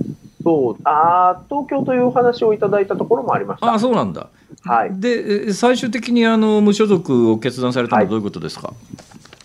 [0.45, 3.75] そう、あー東京というお話をいただいたところもありました。
[3.75, 4.29] あそうなんだ。
[4.63, 4.91] はい。
[5.01, 8.73] で、えー最終的にあの無所属を決断されたのははいどういうことですか？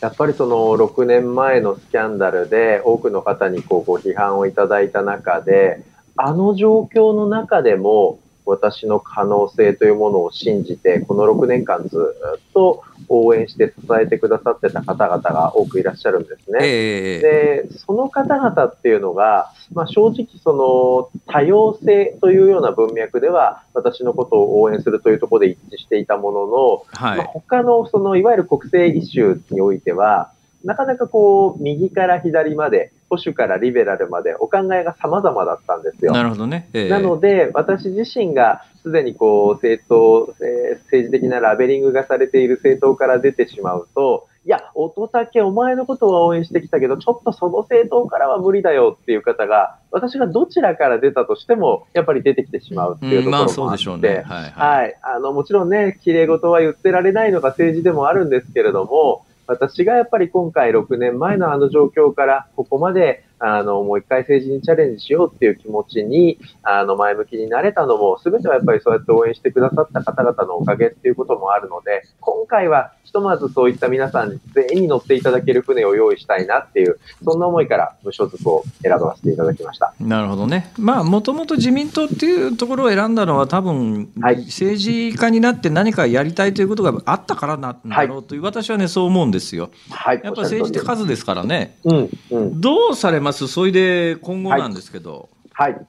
[0.02, 5.84] やっぱりその6年前のスキャンダルで多くの方にこうご批判をいただいた中で、
[6.16, 16.60] あの状況の中でも私の可能性というものを信じて、この6年間ずっと応援して支えてくださってた方々が多くいらっしゃるんですね。
[16.62, 27.30] ええで、その方々っていうのが、まあ、正直その多様性というような文脈では私のことを応援するというところで一致していたものの、まあ、はい。
[27.34, 30.32] 他のそのいわゆる国政イシューにおいては、
[30.64, 36.12] なかなかこう右から左まで、保守からリベラルまでお考えが様々だったんですよ。
[36.12, 36.70] なるほどね。
[36.74, 55.00] ええなので、私自身がすでにこう政党、えー政治的なラベリングがされている政党から出てしまうと、いや、乙武、お前のことは応援してきたけど、ちょっとその政党からは無理だよっていう方が、私がどちらから出たとしても、やっぱり出てきてしまうっていうところもあって、うんまあそうでしょうねはいはいはい。
[55.02, 79.94] あの、もちろんね、綺麗事は言ってられないのが政治でもあるんですけれども、私がやっぱり今回6年前のあの状況からここまであのもう一回政治にチャレンジしようっていう気持ちにあの前向きになれたのも全てはやっぱりそうやって応援してくださった方々のおかげっていうこともあるので今回はひとまずそういった皆さんに全員に乗っていただける船を用意したいなっていうそんな思いから無所属を選ばせていただきました。
[80.00, 80.74] なるほどね。
[80.78, 89.70] まあもともと自民党っていうところを選んだのは多分、はい政治家になって何かやりたいということがあったからなんだろうという、私はねそう思うんですよ。
[89.90, 90.22] はい。
[90.24, 91.78] やっぱ政治って数ですからね。
[91.84, 92.62] うん、うん。
[92.62, 93.48] どうされます？
[93.48, 95.30] それで今後なんですけど。
[95.54, 95.88] はい。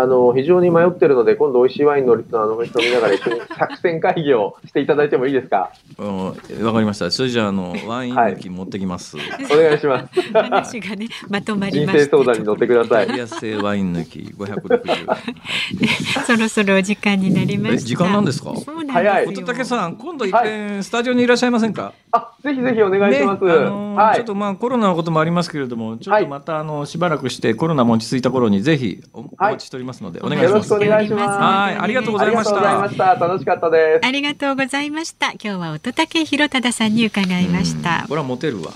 [0.00, 2.16] あの、非常に迷ってるので、今度美味しいワインの、あ
[2.46, 5.70] の、人見ながら一緒に作戦会議をしていただいてもいいですか？
[5.98, 7.10] うん、わかりました。
[7.10, 9.16] それじゃあ、あの、ワイン抜き持ってきます。
[9.16, 9.78] お願い。
[9.78, 10.20] します。
[10.32, 13.04] 話がねまとまり人ました生相談に乗ってください。
[13.04, 16.24] イタリア製ワイン抜き560。
[16.26, 19.26] そろそろお時間になりまし時間なんですかそうなんですよ早い。
[19.26, 21.26] 乙武さん、今度一遍スタジオにい。
[21.26, 21.50] らっしゃい。
[21.50, 21.92] ませんか。
[22.14, 23.44] あ、ぜひぜひお願いします。
[23.44, 24.16] ねあのーはい。
[24.16, 30.88] ちょっとまあコロナのこともありますけれども、ちょっとまたあのしばらくしてコロナも落ち着いた頃にぜひお待ちしておりますので、お願いしますよろしくお。
[30.90, 31.38] 願いします。
[31.38, 33.26] はいありがとうございましたありがとうございました。
[33.26, 34.06] 楽しかったです。
[34.06, 38.72] ありがとうございました今日は乙武洋匡さんに伺いましたうんこれはモテるわ。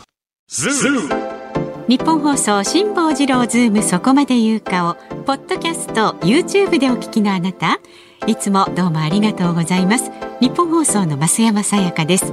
[1.89, 7.81] ニッポン放送辛坊治郎ズームそこまで言うかをポッドキャスト YouTube でお聞きのあなた
[8.27, 12.33] いつもどうもありがとうございますニッポン放送の増山さやかです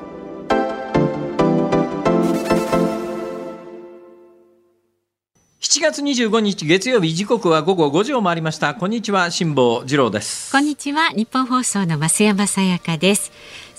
[5.71, 8.75] 7月25日月曜日時刻は午後5時を回りました。
[8.75, 10.51] こんにちは辛坊治郎です。
[10.51, 13.31] こんにちは日本放送の増山さやかです。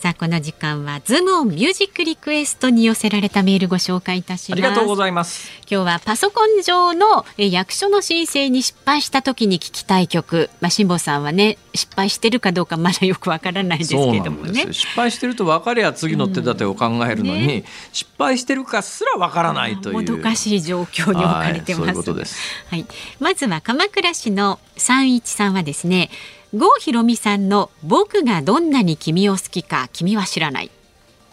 [0.03, 4.61] さあこの時間はズームオンミュージックリクエストに寄せられたメールご紹介いたします。
[4.61, 5.49] ありがとうございます。
[5.71, 14.73] 今日はパソコン上のえ役所の申請に失敗した時に聞きたい曲、まあ辛坊さんはね失敗してるかどうかまだよくわからないですけどもね。
[14.73, 19.95] 失敗してると分かりゃ次の手立てを考えるのに、ね失敗してるかすら分からないという。
[19.95, 22.11] もどかしい状況に置かれてます。
[22.11, 22.25] はい。
[22.71, 22.87] はい、
[23.21, 26.11] まずは鎌倉市の三一さんはですね
[26.55, 30.71] 郷ひろみさんの僕がどんなに君を好きか君は知らない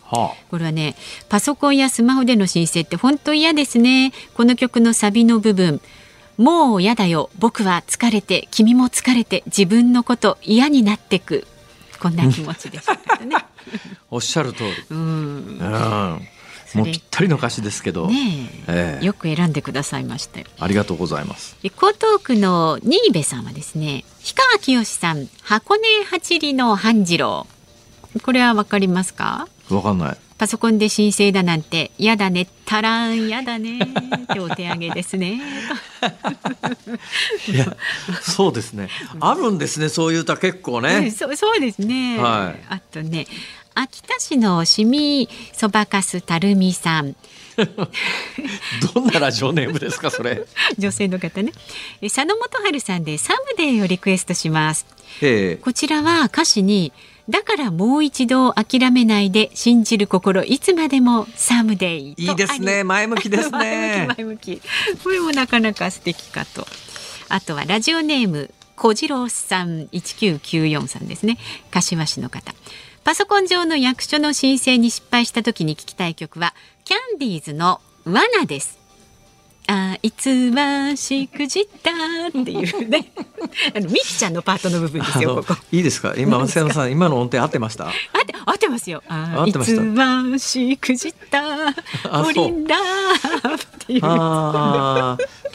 [0.03, 0.95] はこれはね
[1.27, 4.11] パソコンやスマホでの申請って本当嫌ですね。
[4.33, 5.81] この曲のサビの部分。
[6.37, 7.29] もう嫌だよ。
[7.37, 11.45] 僕は疲れて君も疲れて自分のこと嫌になってく。
[11.99, 12.93] こんな気持ちでした
[13.25, 13.35] ね。
[13.35, 13.45] あ、
[14.09, 14.69] おっしゃる通り。
[14.89, 14.97] うん。
[14.97, 16.27] うん。
[16.77, 18.07] もうぴったりの歌詞ですけど。
[18.07, 21.55] ねえええよく選んでくださいましたよありがとうございます。
[21.63, 27.47] で江東区の新部さんはですね氷川きよしさん箱根八里の半次郎
[28.23, 29.47] これはわかりますか？
[29.69, 30.17] わかんない。
[30.37, 33.77] パソコンで申請だなんてやだねたらんやだね
[34.23, 35.41] ってお手上げですね
[37.47, 37.75] いや、
[38.21, 38.87] そうですね。
[39.19, 39.89] あるんですね。
[39.89, 41.11] そういう歌結構うんね。
[41.11, 43.27] そうそうですね、はいあとね
[43.81, 47.15] 秋田市のしみそばかすたるみさん。
[48.93, 50.45] どんなラジオネームですか、それ？
[50.77, 51.53] 女性の方ね。
[52.01, 54.85] え佐野元春さんでサムデーをリクエストします。
[55.21, 55.55] ええ。
[55.55, 56.91] こちらは歌詞に
[57.29, 62.83] だからもう一度諦めないで信じる心いつまでもサムデイいいですね。
[62.83, 64.07] 前向きですね。
[64.17, 64.47] 前向き。
[64.49, 64.61] 前向き
[65.03, 66.67] これもなかなか素敵かと。
[67.29, 71.37] あとはラジオネーム小次郎さん1994さんですね。
[71.71, 72.53] 柏市の方
[73.09, 76.53] パソコン上の役所の申請に失敗した時に聞きたい曲は
[76.85, 78.77] キャンディーズの罠です
[79.67, 81.89] あいつはしくじった
[82.27, 83.11] っていうね
[83.75, 86.13] あのミキちゃんのパートの部分ですよいいですか？
[86.17, 87.87] 今、松山さん、今の音程合ってました？
[87.87, 87.93] あっ
[88.27, 89.01] て合ってますよ。
[89.07, 89.81] あ合ってました？
[89.83, 91.69] いつはしくじった
[92.11, 94.01] あオリンダーっていう。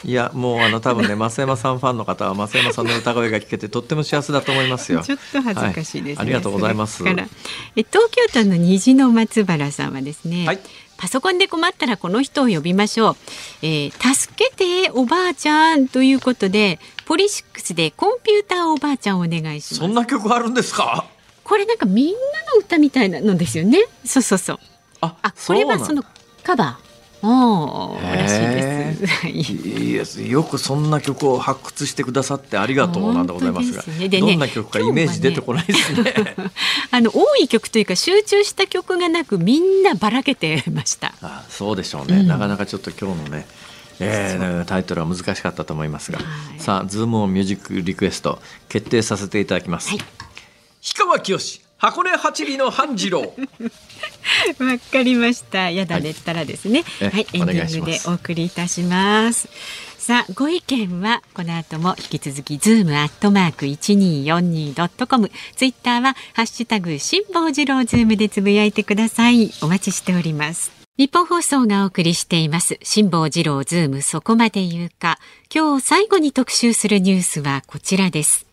[0.05, 5.01] いやもうあの多分ね 増山さんファンの方は増山さんの歌声が聞けてとっても幸せだと思いますよ。
[5.01, 6.15] ちょっと恥ずかしいですね。
[6.15, 7.03] はい、ありがとうございます。
[7.03, 7.27] から
[7.75, 10.45] え東京都の虹の松原さんはですね。
[10.45, 10.59] はい
[10.97, 13.15] パソコンで困ったらこの人を呼びましょう。
[13.61, 19.75] えー、助けておばあちゃんということで、ポリシックスでコンピューターおばあちゃんお願いします。
[19.75, 21.05] そんな曲あるんですか？
[21.43, 22.11] これなんかみんな
[22.53, 23.79] の歌みたいなのですよね。
[24.05, 24.59] そうそうそう。
[25.01, 26.01] あ、あこれはその
[26.43, 26.84] カバー。
[27.25, 30.23] おらしいです。
[30.23, 36.03] よくそんな曲を発掘してくださってありがとうなんでございますが、ねね、どんな曲かイメージ出てこないですね。
[36.03, 36.13] ね
[36.91, 41.13] あの多い曲というか集中した曲がなくみんなばらけてました。
[41.21, 42.19] あ、そうでしょうね。
[42.19, 43.47] うん、なかなかちょっと今日のね。
[43.97, 46.25] えー、タイトルは難しかったと思いますが、は
[46.57, 49.87] い、さあズームオンミュージックリクエスト決定させていただきます。
[49.87, 50.09] はい、氷
[50.95, 53.33] 川きよし箱根八里の半次郎。
[54.59, 55.71] わかりました。
[55.71, 56.83] やだねったらですね。
[56.99, 59.47] はい、はい、エンディングでお送りいたします。
[59.97, 69.51] さあ、ご意見はこの後も引き続きズームアットマーク一二四二ドットコム、ツイッターはハッシュタグ辛坊治郎ズームでつぶやいてください。
[69.61, 70.71] お待ちしております。
[70.97, 75.17] 日本放送がお送りしています辛坊治郎ズームそこまで言うか。
[75.53, 78.45] 今日最後に特集するニュースはこちらです。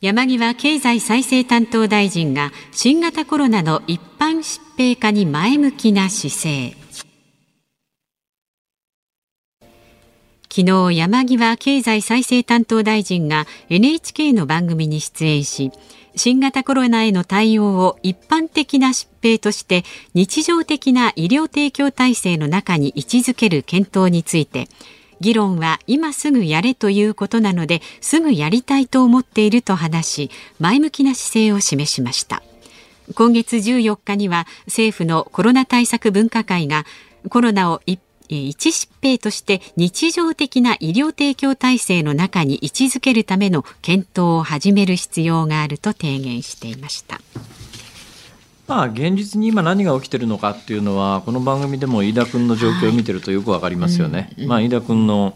[0.00, 6.76] 山際経済再生担当大臣が新型コロナの一般疾病化に前向きな姿勢。
[10.48, 15.72] 昨日山際経済再生担当大臣が NHK の番組に出演し
[16.14, 19.84] 新型コロナへの対応を一般的な疾病として
[20.14, 24.68] 日常的な医療提供体制の中に位置づける検討について
[25.20, 32.42] 議論は今すぐやれということなのですぐやりたいと思っていると話し前向きな姿勢を示しました
[33.14, 36.84] 今月14日には政府のコロナ対策分科会が
[37.30, 47.20] コロナを一一疾病として日常的な医療提供体制の中に位置づけるための検討を始める必要があると提言していました。
[48.68, 54.30] まあ、現実に今何が起きてるのかっていうのはこの番組でも飯田君の状況を見てるとよくわかりますよね。
[54.36, 55.34] はいまあ、飯田君の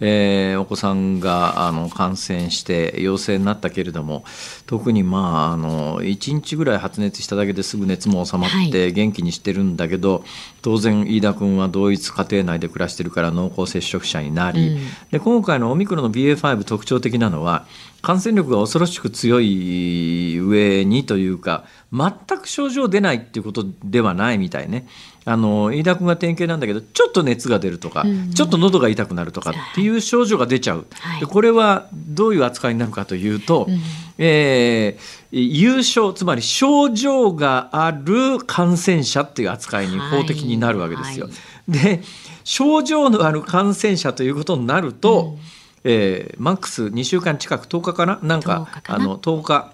[0.00, 4.24] えー、お子さんがあの感染して陽性になったけれども
[4.66, 10.22] 特にまああの1日ぐらい発熱しただけですぐ熱も収まって元気にしてるんだけど、はい、
[10.62, 17.66] 当然飯田君は同一家庭内で暮らしてるから濃厚接触者になり、うん、で今回のオミクロンの BA.5 特徴的なのは
[18.02, 24.86] 感染力が恐ろしく強い上にというか全く症状出ないっていうことではないみたいね。
[25.26, 29.88] あの飯田君が典型なんだけどちょっと熱が出るとか、うん、ちょっと喉が痛くなるとかってい。
[29.88, 33.80] う症状が出ちゃう、はい、でこれはどういう扱いになるかというと、うん、
[34.16, 41.26] えー、有症つまり症状がある感染者っていう扱いに法的になるわけですよ。
[41.26, 41.32] は
[41.68, 42.02] いはい、で
[42.44, 48.18] 症状のある感染者ということになると、うんえー、マックス2週間近く10日かな？
[48.22, 49.72] なんかあの10日。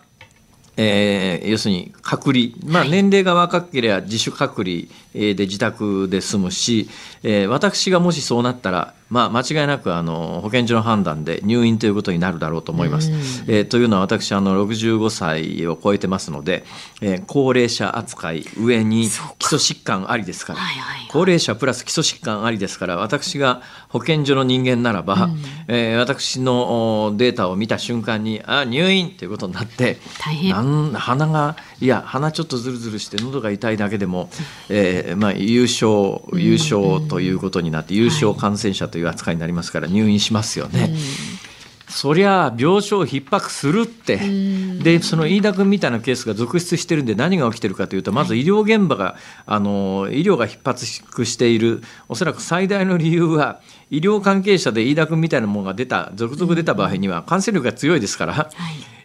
[0.79, 4.83] えー、要するに隔離、まあ、年齢が若ければ自主隔離
[5.17, 6.89] で自宅で済むし、
[7.23, 13.11] えー、私がもしそうなったら、まあ、間違いなくあの保健所の判断で入院ということになるだろうと思います。
[13.47, 16.65] えー、というのは私あの65歳を超えてますので、
[17.01, 19.09] えー、高齢者扱い上に
[19.39, 20.61] 基礎疾患ありですから、
[21.09, 25.39] 高齢者プラス基礎疾患ありですから私が保健所の人間ならば、うん、
[25.69, 30.53] えー、私のデータを見た瞬間にあ入院ということになって大変。
[30.93, 34.31] 鼻がいや鼻ちょっとズルズルして喉が痛いだけでも、
[34.69, 40.95] えーまあ、優勝優勝ということになって、優勝感染者という扱いになりますから入院しますよね。
[41.89, 44.19] そりゃ病床逼迫するって、
[44.83, 49.17] でその飯田君みたいなケースが続出してるんで何が起きてるかというとまず医療現場が
[49.47, 53.61] あの医療が逼迫しているおそらく最大の理由は
[53.91, 58.51] 医療関係者で飯田君みたいなものが出た続々出た場合には感染力が強いですから、は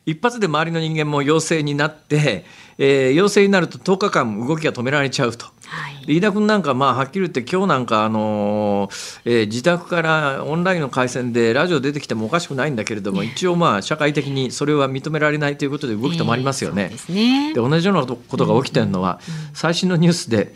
[0.05, 2.45] い、一発で周りの人間も陽性になって、
[2.79, 5.45] えー、陽性になると10日間動きが止められちゃうと。
[5.71, 16.89] はい、飯田君なんか、まあ、はっきり言って今日なんか、あのー、えー、自宅からオンラインの回線でラジオ出てきてもおかしくないんだけれども、一応まあ社会的にそれは認められないということで動き止まりますよね。
[16.91, 19.21] えー、で、ね、同じようなことが起きてるのは、
[19.53, 20.53] 最新のニュースで、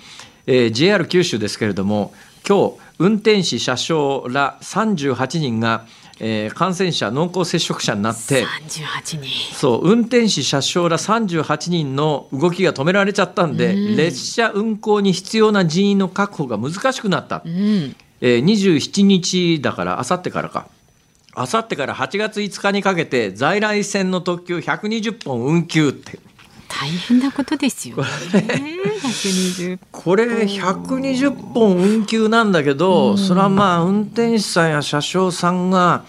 [0.47, 2.13] えー、JR 九州ですけれども
[2.47, 5.85] 今日運転士車掌ら38人が
[6.19, 9.53] えー、感染者濃厚接触者になって38人。
[9.53, 20.67] そう運転士車掌ら38人の動きが止められちゃったんで、うん、列車運行に必要な人員の確保が難しくなった、うん、えー、27日だからあさってからか。
[21.37, 26.17] あさってから8月5日にかけて在来線の特急120本運休って
[26.77, 28.03] 大変なことですよね。
[29.01, 36.03] 120これ 120本運休なんだけど、それはまあ運転手さんや車掌さんが、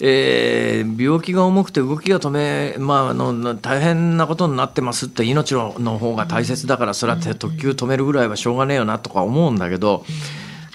[0.00, 10.04] えー、病気が重くて動きが止め、まあ、あの大変なことになってますって命のの方が大切だからそれは特急止めるぐらいはしょうがねえよなとか思うんだけど。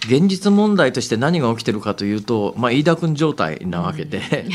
[0.06, 4.46] 現実問題として何が起きてるかというと、まあ、飯田君状態なわけで。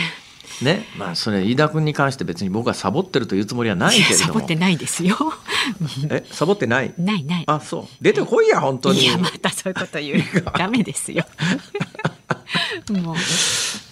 [0.63, 4.33] ね、まあそれ飯田君に関して別に僕はサボってるというつもりはないけれども。
[4.33, 5.17] サボってないですよ。
[6.11, 6.93] え、サボってない？
[6.99, 7.45] ないない。
[7.47, 7.85] あ、そう。
[8.01, 9.05] 出てこいや本当に。
[9.05, 10.23] いやまたそういうこと言う。
[10.59, 11.25] ダメですよ。
[12.91, 13.17] もう。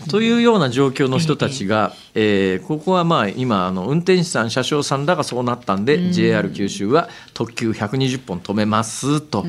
[0.09, 9.45] というような状況の人たちが、えー、ここはまあ今あの運転手さん車掌さんらがそうなったんで、JR 九州は特急120本止めますと、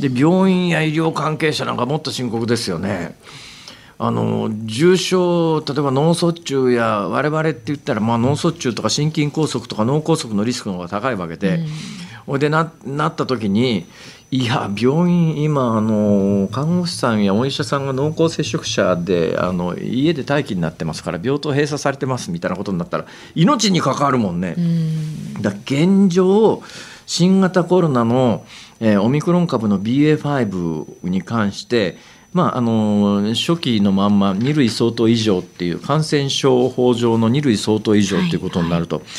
[0.00, 3.16] で病院や医療関係者なんかもっと深刻ですよね。
[3.98, 11.60] あの重症例えば脳卒中や我々って言ったら、まあ、脳卒中とか心筋梗塞とか脳梗塞のリスクの方が高いわけで、
[12.26, 13.86] うん、でななった時に
[14.30, 24.54] いや病院今あの看護師さんやお医者さんが濃厚接触者であの家で待機になってますから病棟閉鎖されてますみたいなことになったら命に関わるもんね。
[24.54, 26.62] んだ現状
[27.06, 28.44] 新型コロナの、
[28.80, 31.96] えー、オミクロン株の BA.5 に関して
[32.34, 38.96] まあ、あの初期のまんま2類相当以上っていう感染症法上の2類相当以上っていうことになると。
[38.96, 39.14] はいはい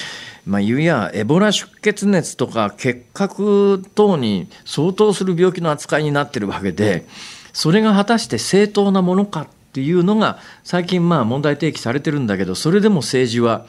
[0.46, 7.08] まあ、いやエボラ出血熱とか結核等に相当する病気の扱いになってるわけで
[7.52, 13.66] それが果たして正当なものかっていうのが最近まあ問題提起されてるんだけどそれでも政治は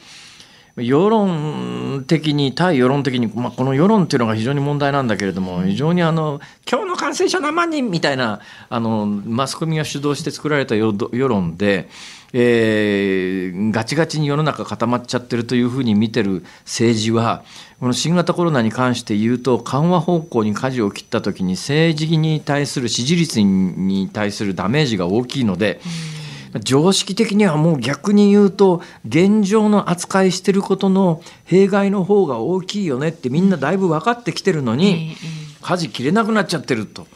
[0.77, 11.89] 世論的に対世論的に、まあ、この世論っていうのが非常に問題なんだけれども非常にあの今日の感染者何万人みたいなあのマスコミが主導して作られた世論で、
[12.31, 17.43] えー、ガチガチに世の中固まっちゃってるというふうに見てる政治は
[17.79, 25.81] この新型コロナに関して言うと緩和方向に舵を切った時に政治に対する支持率に対するダメージが大きいので。
[26.11, 26.16] うん
[26.59, 35.15] 常識的にはもう逆に言うと現状の扱いしてることの弊害の方が大きいよねってみんなだいぶ分かってきてるのに
[35.61, 37.07] 舵切れなくなっちゃってると。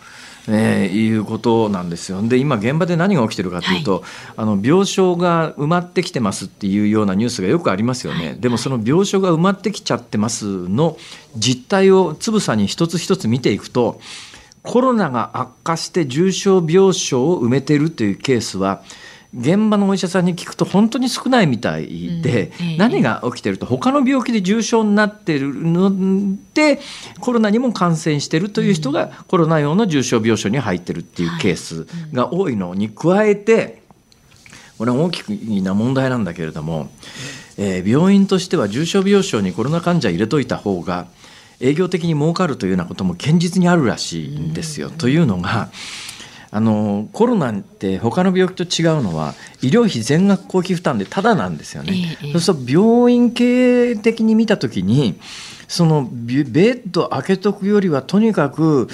[0.47, 2.21] えー、いうことなんですよ。
[2.21, 4.01] で今現場で何が起きてるかというと、はい、
[4.37, 10.97] あの病床が埋まってきてますっていうようなニュースがよくありますよね、はい、でもその病床が埋まってきちゃってますの
[11.35, 13.99] 実態をつぶさに一つ一つ見ていくと
[14.63, 18.81] コロナが悪化して重症病床を埋めてるというケースは
[19.33, 22.77] 現場のお医者さんに聞くと本当に少ないみたいで、うん。
[22.77, 25.91] 何が起きてると他の病気で重症になってるの
[26.53, 26.79] で
[27.21, 33.81] コロナにも感染してるという人がコロナ用の重症病床に入ってるっていうケースが多いのに加えて
[34.77, 35.21] これは大き
[35.61, 36.89] な問題なんだけれども、
[37.57, 41.07] えー、病院としては重症病床にコロナ患者入れといた方が
[41.61, 44.89] 営業的に儲かるというようなことも現実にあるらしいんですよ。
[44.89, 45.69] というのが
[46.53, 52.17] あのコロナって他の病気と違うのは医療費全額公費負担でただなんですよね。
[52.21, 55.17] ええ、そうすると病院経営的に見た時に
[55.69, 58.89] そのベッド開けとくよりはとにかく、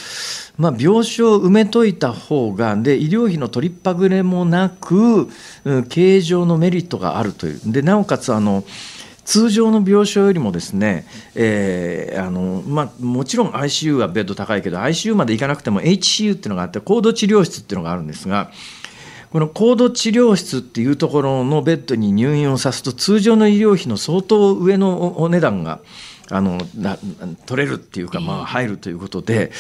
[0.57, 5.27] まあ、病床を埋めといた方がで医療費の取りっぱぐれもなく、
[5.65, 8.63] うん、経営上のメリットがあるというでなおかつあの
[9.27, 11.05] 通常の病床よりもですね、
[11.35, 18.51] えーあのまあ、もちろん ICU はベッド高いけど ICU まで行かなくても HCU っていうのがあって高度治療室っていうのがあるんですが
[19.33, 25.81] この高度治療室っていうところのベッドに入院をさすと通常の医療費の相当上のお値段が
[26.29, 26.59] あの
[27.45, 29.51] 取れるっていうか、まあ、入るということで、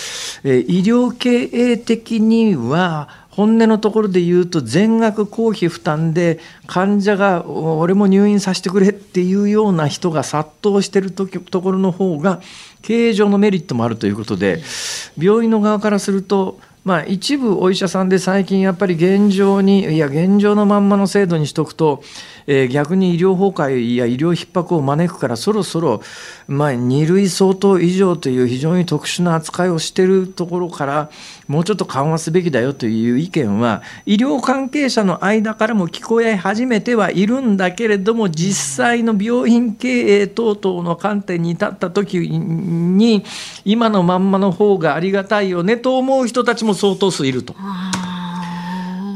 [0.43, 11.27] えー、医療経営的には本音のところで言うと全額公費負担で患者が俺も入院させてくれっていうような人が殺到してると
[11.61, 12.41] ころの方が
[12.81, 14.63] 経営上のメリットもあるということで
[15.19, 22.01] 病院の側からするとまあ、一部お医者さんで最近やっぱり現状にいや現状のまんまの制度にしとくと
[22.47, 26.01] えー、逆に医療崩壊や医療逼迫を招くからそろそろ、
[26.47, 31.09] まあ、2類相当以上という非常に特殊な扱いをしているところから
[31.47, 43.25] もうちょっと緩和すべきだよという意見は医療関係者の間からも聞こえ始めてはいるんだけれども実際の病院経営等々の観点に立った時に
[43.65, 47.55] 今のまんまの方がありがたいよねと思う人たちも相当数いると。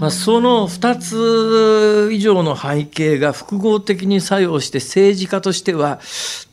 [0.02, 6.00] まあ、その2つ以上の背景が複合的に作用して政治家としては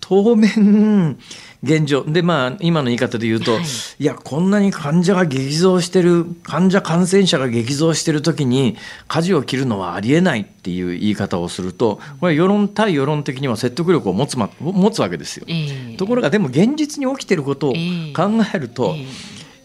[0.01, 1.17] 当面
[1.63, 3.63] 現状でまあ今の言い方で言うと、はい。
[4.01, 8.77] い、やこんなに患者が激増してる患者感染者が激増してる時に
[9.09, 15.47] 舵を切るのはありえないっていう言い方をするとこれ世論対世論的には説得力を持つ,、ま、持つわけですよ。
[15.49, 15.97] ええ。
[15.97, 18.13] ところがでも現実に起きてることをええ。
[18.13, 19.07] 考えると、え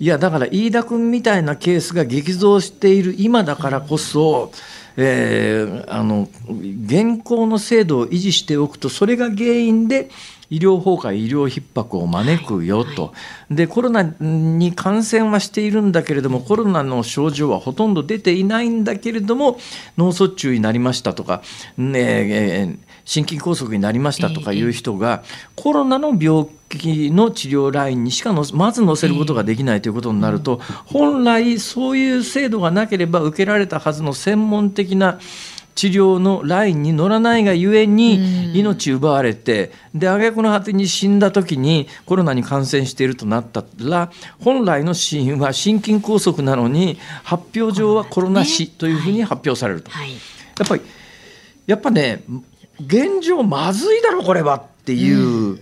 [0.04, 4.52] いやだから飯田君みたいなケースが激増している今だからこそ、
[4.98, 10.10] えーあの現行の制度を維持しておくとそれが原因で
[10.50, 13.14] 医療崩壊医療逼迫を招くよと、
[13.50, 19.58] でコロナに感染はしているんだけれどもコロナの症状はほとんど出ていないんだけれども
[19.98, 21.42] 脳卒中になりましたとか、
[21.78, 22.00] ね
[22.60, 25.24] えー心筋梗塞になりましたとかいう人が、
[25.56, 35.20] コロナの病気の治療ラインにしかのまず載せることができないということになると、本来そういう制度がなければ受けられたはずの専門的な
[35.76, 49.92] 治療のラインに乗らないがゆえに命奪われてで挙句の果てに死んだ時にコロナに感染しているとなったら本来の死因は心筋梗塞なのに発表上はコロナ死というふうに発表されると。
[49.92, 50.12] はい。
[50.12, 50.18] や
[50.64, 50.82] っぱり
[51.66, 52.24] やっぱね
[52.86, 55.60] 現状まずいだろこれはっていう、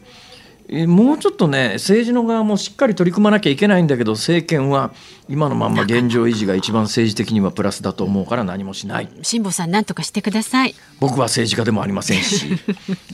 [0.73, 4.93] えもうちょっとね政治の側もしっかり取り組まなきゃいけないんだけど政権は
[5.27, 9.09] 今のまんま現状維持が一番政治的にはプラスだと思うから何もしない。
[9.21, 10.75] 辛坊さん何とかしてください。
[11.01, 12.55] 僕は政治家でもありませんし、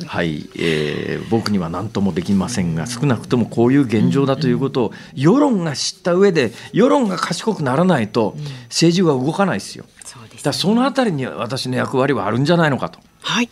[0.06, 0.48] はい。
[0.56, 9.86] えー僕には何ともできませんが少なくともこういう現状だということを世論が知った上で世論が賢くならないと政治は動かないですよ。
[10.06, 13.00] そうですだからそのあたりに私の役割はあるんじゃないのかと。
[13.22, 13.50] はい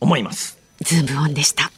[0.00, 0.58] 思います。
[0.80, 1.72] ズームオンでした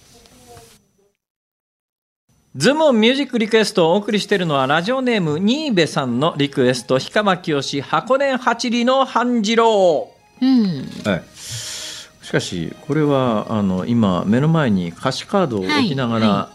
[2.56, 10.10] ズームオンミュージックリクエストをお送りしているのはラジオネーム新部さんのリクエスト氷川きよし箱根八里の半次郎。
[10.40, 11.22] うんはい。
[11.36, 16.50] しかしこれはあの今目の前に歌詞カードを置きながはいら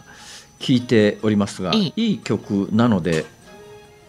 [0.60, 3.26] 聴いておりますが、ええいい曲なので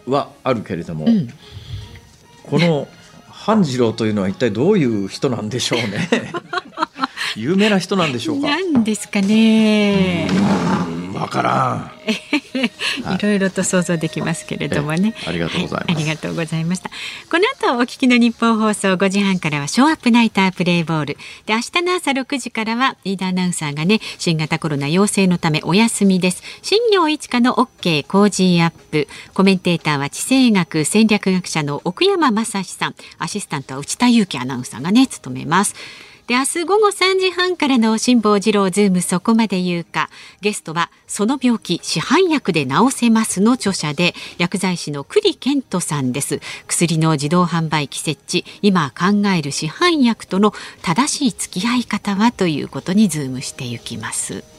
[0.05, 1.29] はあるけれども、うん
[2.43, 2.87] この
[3.29, 6.09] 半次郎というのは一体どういう人なんでしょうね。
[7.37, 8.47] 有名な人なんでしょうか？
[8.47, 10.27] 何ですかね
[11.13, 11.91] わからん。
[12.07, 15.13] いろいろと想像できますけれどもね。
[15.17, 16.89] ええありがとうございますはありがとうございました。
[17.31, 17.43] この
[17.75, 21.17] 後お聞きの日本放送5時半からはショーアップナイタープレイボール。
[21.45, 26.43] で、明日の朝6時からは飯田アナウンサーがね、新型コロナ陽性のためお休みです。
[26.61, 29.07] 新業一華の OK 工事アップ。
[29.33, 32.95] コメンテーターは地政学戦略学者の奥山真司さん。
[33.17, 35.73] アシスタントは内田雄基アナウンサーがね、務めます。
[36.27, 40.09] で明日午後3時半からの辛坊治郎ズームそこまで言うか。
[40.41, 46.41] ゲストはその病気市販薬で治せますの著者で薬剤師の久里建人さんです。
[46.67, 54.56] 薬の自動販売機設置今考える市販薬との正しい付き合い方はということにズームしていきます。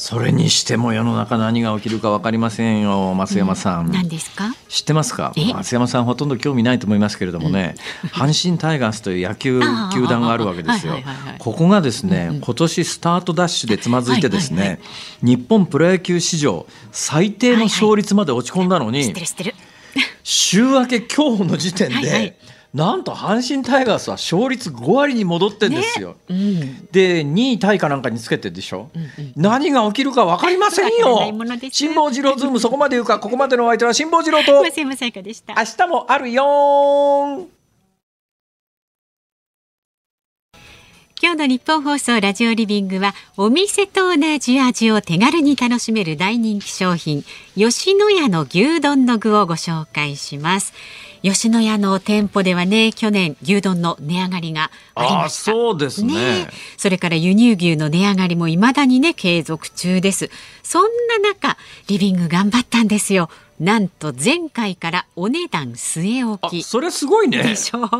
[0.00, 4.54] それにしても世の中何が起きるか分かりませんよ増山さん、何ですか？
[4.68, 5.32] 知ってますか？
[5.36, 5.46] え？
[5.52, 7.74] 増山さんほとんど興味ないと思いますけれどもね、
[8.14, 9.60] 阪神タイガースという野球
[9.92, 10.92] 球団があるわけですよ。
[10.92, 11.38] はいはいはいはい。
[11.40, 14.78] ここがですね、今年スタートダッシュでつまずいてですね、はいはい
[15.20, 19.12] 日本プロ野球史上最低の勝率まで落ち込んだのに、
[20.22, 22.34] 週明け今日の時点で、はいはい
[22.74, 26.16] なんと阪神タイガースは勝率5割に戻ってんですよ。
[26.28, 26.86] うん。
[26.92, 29.32] で2位タイかなんかにつけてるでしょ、んうん。
[29.36, 31.18] 何が起きるか分かりませんよ。
[31.72, 34.62] 辛坊治郎ズームそこまで言うかここまでのお相手は辛坊治郎と。
[35.56, 37.48] 明日もあるよ
[41.20, 47.24] 今日の日本放送ラジオリビングはお店と同じ味を手軽に楽しめる大人気商品
[47.56, 50.72] 吉野家の牛丼の具をご紹介します
[51.22, 55.52] 吉野家の店舗ではね去年牛丼の値上がりがありあました。
[55.52, 56.14] そうですね。
[56.14, 56.20] ね。
[56.48, 60.30] えそれから輸入牛の値上がりも未だにね継続中です。
[60.62, 61.56] そんな中
[61.86, 67.82] リビング頑張ったんですよなんと前回からお値段据え置きあそれすごいねでしょ？
[67.86, 67.90] う。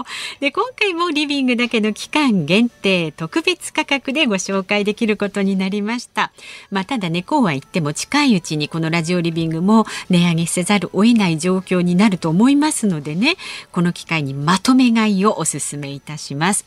[0.41, 6.33] で今回もリビングだけの期間限定特別価格でご紹介できることになりました。
[6.71, 13.37] まあただねこうは言っても近いうちにこのラジオリビングも値上げせざるを得ない状況になると思いますのでね
[13.73, 16.65] この機会にまとめ買いをお勧めいたします。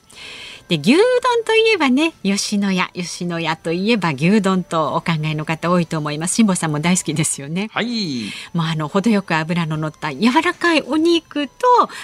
[0.72, 1.03] で牛丼
[1.45, 11.53] といえばね吉野家吉野家といえば牛丼とお考えの方多いと思います辛坊さんも大好きですよねはいまあ、あの程よく脂の乗った柔らかいお肉と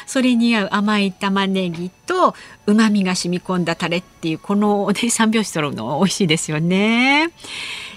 [0.05, 7.29] それに合う甘い玉ねぎと旨味が染み込んだタレっていうこの、ね、三拍子揃うの美味しいですよね。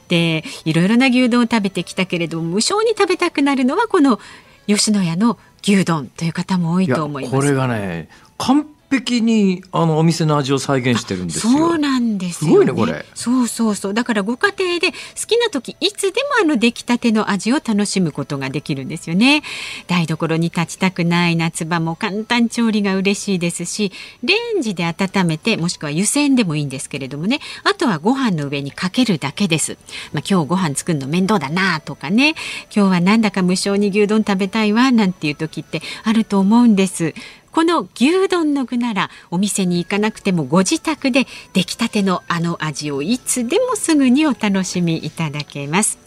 [0.06, 4.20] でいろいろな牛丼を食べてきたけれども無性に食べたくなるのはこの
[4.68, 7.34] 吉野家の牛丼という方も多いと思います。
[7.34, 11.52] これがね完璧にあのお店の味を再現してるんですよ。
[11.52, 13.04] そうなんですよ、ね、すごいねこれ。
[13.14, 13.94] そうそうそう。
[13.94, 14.96] だからご家庭で好
[15.26, 19.42] きな時いつでもあの出来たての味を楽しむことができるんですよね。
[19.86, 23.92] 台所に立ちたくない夏場も簡単調理が嬉しいですし、
[24.22, 27.40] レンジで温めてもしくは湯煎でもいいんですけれどもね。
[27.64, 29.78] あとはご飯の上にかけるだけです。
[30.12, 32.34] まあ今日ご飯作るの面倒だなとかね。
[32.74, 37.14] 今日はなんだか無性に牛丼食べたいわなんていう時ってあると思うんです。
[37.52, 45.98] この牛丼の具ならお店に行かなくてもご自宅で出来たてのあの味をいつでもすぐにお楽しみいただけます。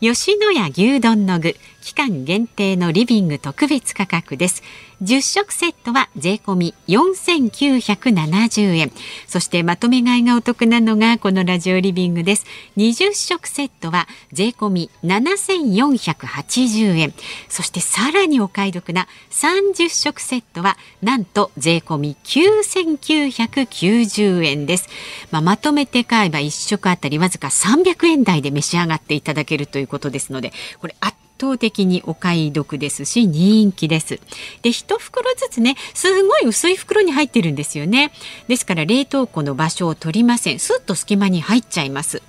[0.00, 1.56] 吉野家牛丼の具
[1.88, 4.62] 期間限定のリビング特別価格です。
[5.02, 8.92] 10食セットは税込み4970円。
[9.26, 12.44] そしてまとめ買いがお得なのがこのラジオリビングです。
[12.76, 17.14] 20食セットは税込み7480円。
[17.48, 24.90] そしてさらにお買い得な30食セットはなんと税込み9990円です、
[25.30, 34.20] まあ、まとめて買えば1食あたりわずか300円台で召し上がっていただけるということですのでこれあっ倒的にお買い得ですし人気です。
[34.62, 38.12] で一袋ずつねすごい薄い袋に入ってるんですよね。
[38.48, 40.58] ですから冷凍庫の場所を取りません。
[40.58, 42.22] スッと隙間に入っちゃいます。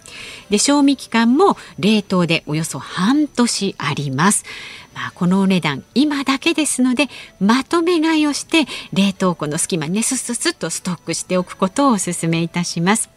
[0.50, 4.46] で賞味期間も冷凍でおよそ半年あります。
[4.94, 7.08] まあ、このお値段今だけですので
[7.40, 13.10] まとめ買いをして冷凍庫の隙間にねスッスッとストックしておくことをお勧めいたします。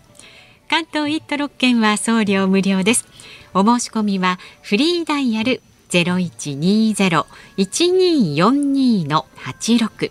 [0.69, 3.06] 関東一都6県は送料無料です。
[3.55, 5.60] お申し込みはフリーダイヤル
[5.93, 7.27] ゼロ一二ゼロ
[7.59, 10.10] 一二四二の八六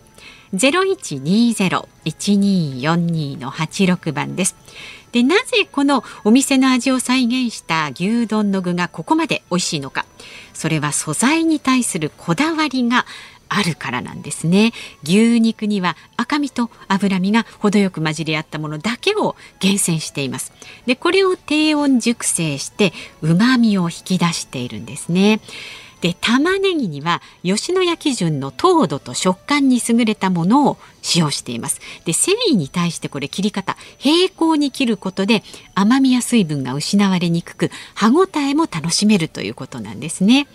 [0.53, 4.55] ゼロ一二ゼロ一二四二の八六番です。
[5.11, 10.05] でなぜこのお店の味を再現した牛丼の具がここまで美味しいのか
[10.53, 13.07] それは素材に対するこだわりが
[13.53, 14.71] あるからなんですね。
[15.03, 20.53] 牛肉には赤身と脂身が程よく混じり合ったものだけを厳選しています。
[20.85, 25.41] でこれを低温熟成して旨味を引き出しているんですね。
[25.99, 31.79] で玉ねぎには吉野家基準の糖度と食感に優れたものを使用しています。
[32.05, 35.43] で繊維に対してこれ切り方平行に切ることで
[35.75, 40.47] 甘みや水分が失われにくく歯ごたえも楽しめるということなんですね。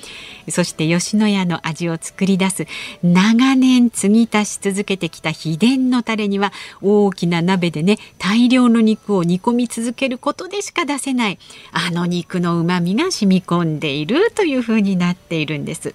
[0.48, 2.66] そして吉野家の味を作り出す
[3.02, 11.38] 長年継ぎ足し続けてきた秘伝のタレには大きな鍋でね大量の肉を煮込み続けることでしか出せない
[11.72, 15.94] あの肉の旨味が染み込んでいるというふうになっているんです。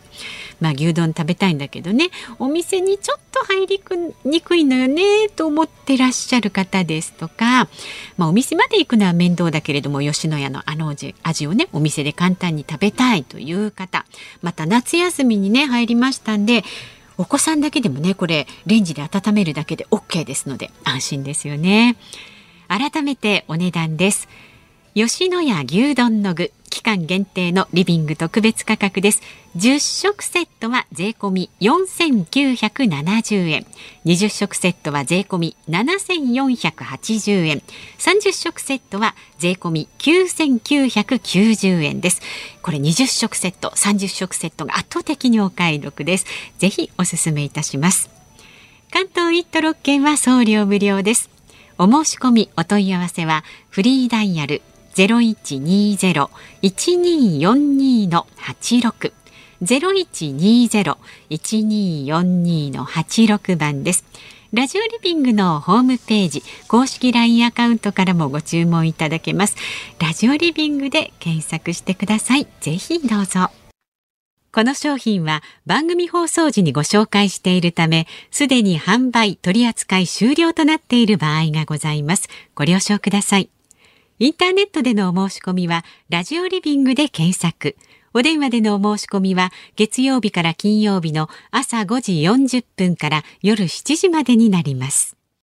[0.59, 3.81] まあ牛丼食べたいんだけどねお店にちょっと入り
[4.25, 7.69] にくいのよねと思ってらっしゃる方ですとか、
[8.17, 10.89] まあ、お店まで行くのは面倒だけれども吉野家のあの
[11.23, 14.05] 味をねお店で簡単に食べたいという方
[14.41, 16.63] また夏休みにね入りましたんで
[17.17, 21.97] お子さんだけでもねこれレンジで温めるだけで OK ですので安心ですよね
[22.67, 24.27] 改めてお値段です
[24.93, 29.21] 吉野家牛丼の具期間限定のリビング特別価格です。
[29.55, 33.65] 10食セットは税込み4970円。
[34.03, 37.61] 20食セットは税込み7480円。
[37.99, 42.21] 30食セットは税込み9990円です。
[42.61, 46.25] これ20食セット30食セットが圧倒的にお買い得です。
[46.57, 48.09] ぜひお勧めいたします。
[48.91, 51.29] 関東一都6県は送料無料です。
[51.77, 54.61] お申し込みお問い合わせはフリーダイヤル
[54.93, 56.29] ゼロ一二ゼロ
[56.61, 59.13] 一二四二の八六
[59.61, 60.97] ゼロ一二ゼロ
[61.29, 64.03] 一二四二の八六番です。
[64.51, 69.55] ラジオリビングのホームページ公式 LINE アカウントからもご注文いただけます。
[69.99, 72.47] ラジオリビングで検索してください。
[72.59, 73.49] ぜひどうぞ。
[74.51, 82.27] この商品は番組放送時にご紹介しているため、すでに販売取扱い終了となっている場合がございます。
[82.55, 83.49] ご了承ください。
[84.21, 87.75] インターネットでのお申し込みは、ラジオリビングで検索。
[88.13, 95.17] お電話でのお申し込みは、月曜日から金曜日の朝5時40分から夜7時までになります。